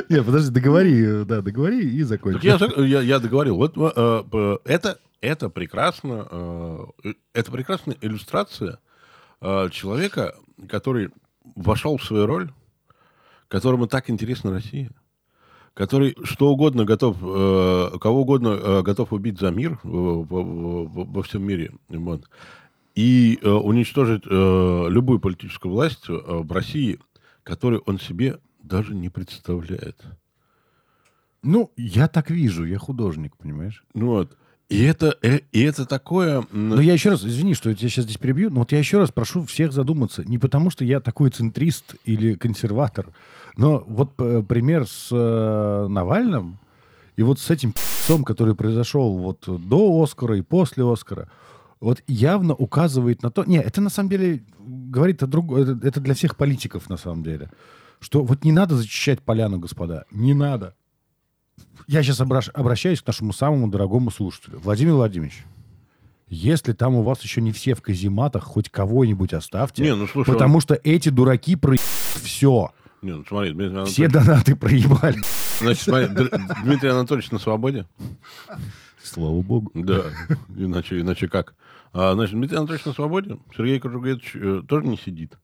[0.08, 2.46] Не, подожди, договори, да, договори и закончи.
[2.46, 3.56] я, договорил.
[3.56, 6.26] Вот э, э, это, это прекрасно,
[7.32, 8.78] это прекрасная иллюстрация
[9.40, 10.34] э, человека,
[10.68, 11.10] который
[11.54, 12.50] вошел в свою роль,
[13.48, 14.90] которому так интересна Россия,
[15.74, 21.72] который что угодно готов, э, кого угодно э, готов убить за мир во, всем мире.
[21.88, 22.28] Вот.
[22.94, 26.98] и э, уничтожить э, любую политическую власть э, в России,
[27.42, 30.00] которую он себе даже не представляет.
[31.42, 33.84] Ну, я так вижу, я художник, понимаешь?
[33.94, 34.36] Ну вот.
[34.72, 36.46] И это, э, и это такое...
[36.50, 38.96] Но я еще раз, извини, что я тебя сейчас здесь перебью, но вот я еще
[38.96, 40.24] раз прошу всех задуматься.
[40.24, 43.08] Не потому, что я такой центрист или консерватор,
[43.58, 46.58] но вот э, пример с э, Навальным
[47.16, 51.30] и вот с этим пи***цом, который произошел вот до Оскара и после Оскара,
[51.78, 53.44] вот явно указывает на то...
[53.44, 55.58] Не, это на самом деле говорит о другом...
[55.58, 57.50] Это, это для всех политиков на самом деле.
[58.00, 60.06] Что вот не надо зачищать поляну, господа.
[60.10, 60.74] Не надо.
[61.88, 64.58] Я сейчас обращаюсь к нашему самому дорогому слушателю.
[64.60, 65.44] Владимир Владимирович,
[66.28, 69.82] если там у вас еще не все в казематах, хоть кого-нибудь оставьте.
[69.82, 71.76] Не, ну, слушай, потому он- что эти дураки про
[72.22, 72.70] все.
[73.02, 75.18] Не, ну смотри, Дмитрий Все Анатольевич, донаты проебали.
[75.60, 76.30] значит, смотри, Д-
[76.64, 77.86] Дмитрий Анатольевич на свободе.
[79.02, 79.72] Слава богу.
[79.74, 80.04] Да,
[80.56, 81.54] иначе, иначе как?
[81.92, 85.36] А, значит, Дмитрий Анатольевич на свободе, Сергей Кожугетович э, тоже не сидит.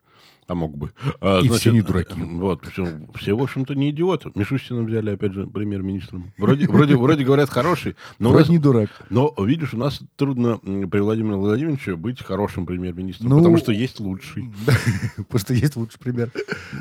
[0.49, 0.93] А мог бы.
[1.21, 2.15] А, И все не дураки.
[2.19, 4.31] э, Вот, все, все, в общем-то, не идиоты.
[4.35, 6.33] Мишустина взяли, опять же, премьер-министром.
[6.39, 7.97] Вроде, вроде, вроде говорят, хороший.
[8.19, 8.89] Но, Вроде нас- не дурак.
[9.11, 14.01] но, видишь, у нас трудно при Владимире Владимировиче быть хорошим премьер-министром, Ну, потому что есть
[14.01, 14.51] лучший.
[15.17, 16.33] Потому что есть лучший пример.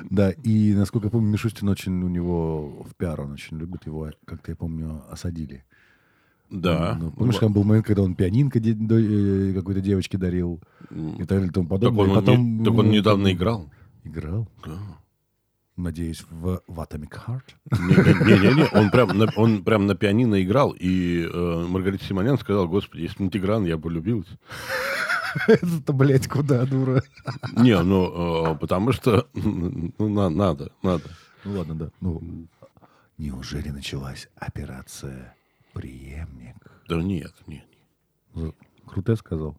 [0.10, 4.12] Да, и, насколько я помню, Мишустин очень у него в пиар, он очень любит его,
[4.26, 5.66] как-то, я помню, осадили.
[6.50, 6.98] Да.
[7.00, 11.18] Ну, помнишь, там был момент, когда он пианинка де- до- э, какой-то девочке дарил и
[11.20, 12.04] так далее и тому Так подобное.
[12.06, 13.70] он, И потом, не- так он ну, недавно играл.
[14.04, 14.48] Играл?
[14.66, 14.78] Да.
[15.76, 17.44] Надеюсь, в, в Atomic Heart?
[18.26, 23.02] Не-не-не, он прям, на, он прям на пианино играл, и э, Маргарита Симонян сказала, господи,
[23.02, 24.28] если бы не Тигран, я бы влюбилась.
[25.48, 27.04] Это, блядь, куда, дура?
[27.58, 31.04] Не, ну, э, потому что, ну, на- надо, надо.
[31.46, 31.90] Ну ладно, да.
[32.02, 32.48] Ну,
[33.20, 35.36] неужели началась операция
[35.78, 36.56] «Преемник»?
[36.90, 37.66] Да нет, нет.
[38.34, 38.54] Ну,
[38.86, 39.56] Круто сказал.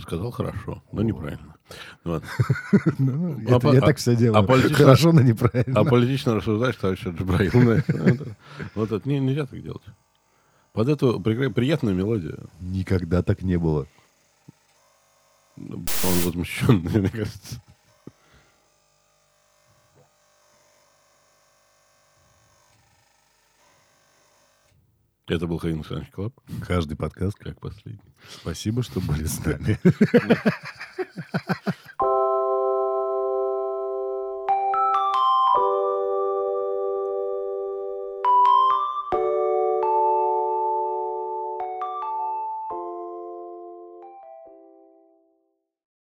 [0.00, 1.54] Сказал хорошо, но неправильно.
[2.04, 2.24] Вот.
[2.98, 4.44] Ну, А это по- я а- так все делаю.
[4.44, 5.80] а Хорошо, но неправильно.
[5.80, 7.52] А политично рассуждаешь, товарищ Джабраил.
[8.74, 9.82] Вот, это не- нельзя так делать.
[10.72, 13.86] Под эту приятную мелодию Никогда так не было.
[15.56, 15.84] он
[16.24, 17.62] возмущенный, мне кажется.
[25.30, 26.34] Это был Hyenas Lunch Club,
[26.66, 27.38] Каждый подкаст.
[27.38, 28.02] как последний.
[28.28, 29.78] Спасибо, что были с нами.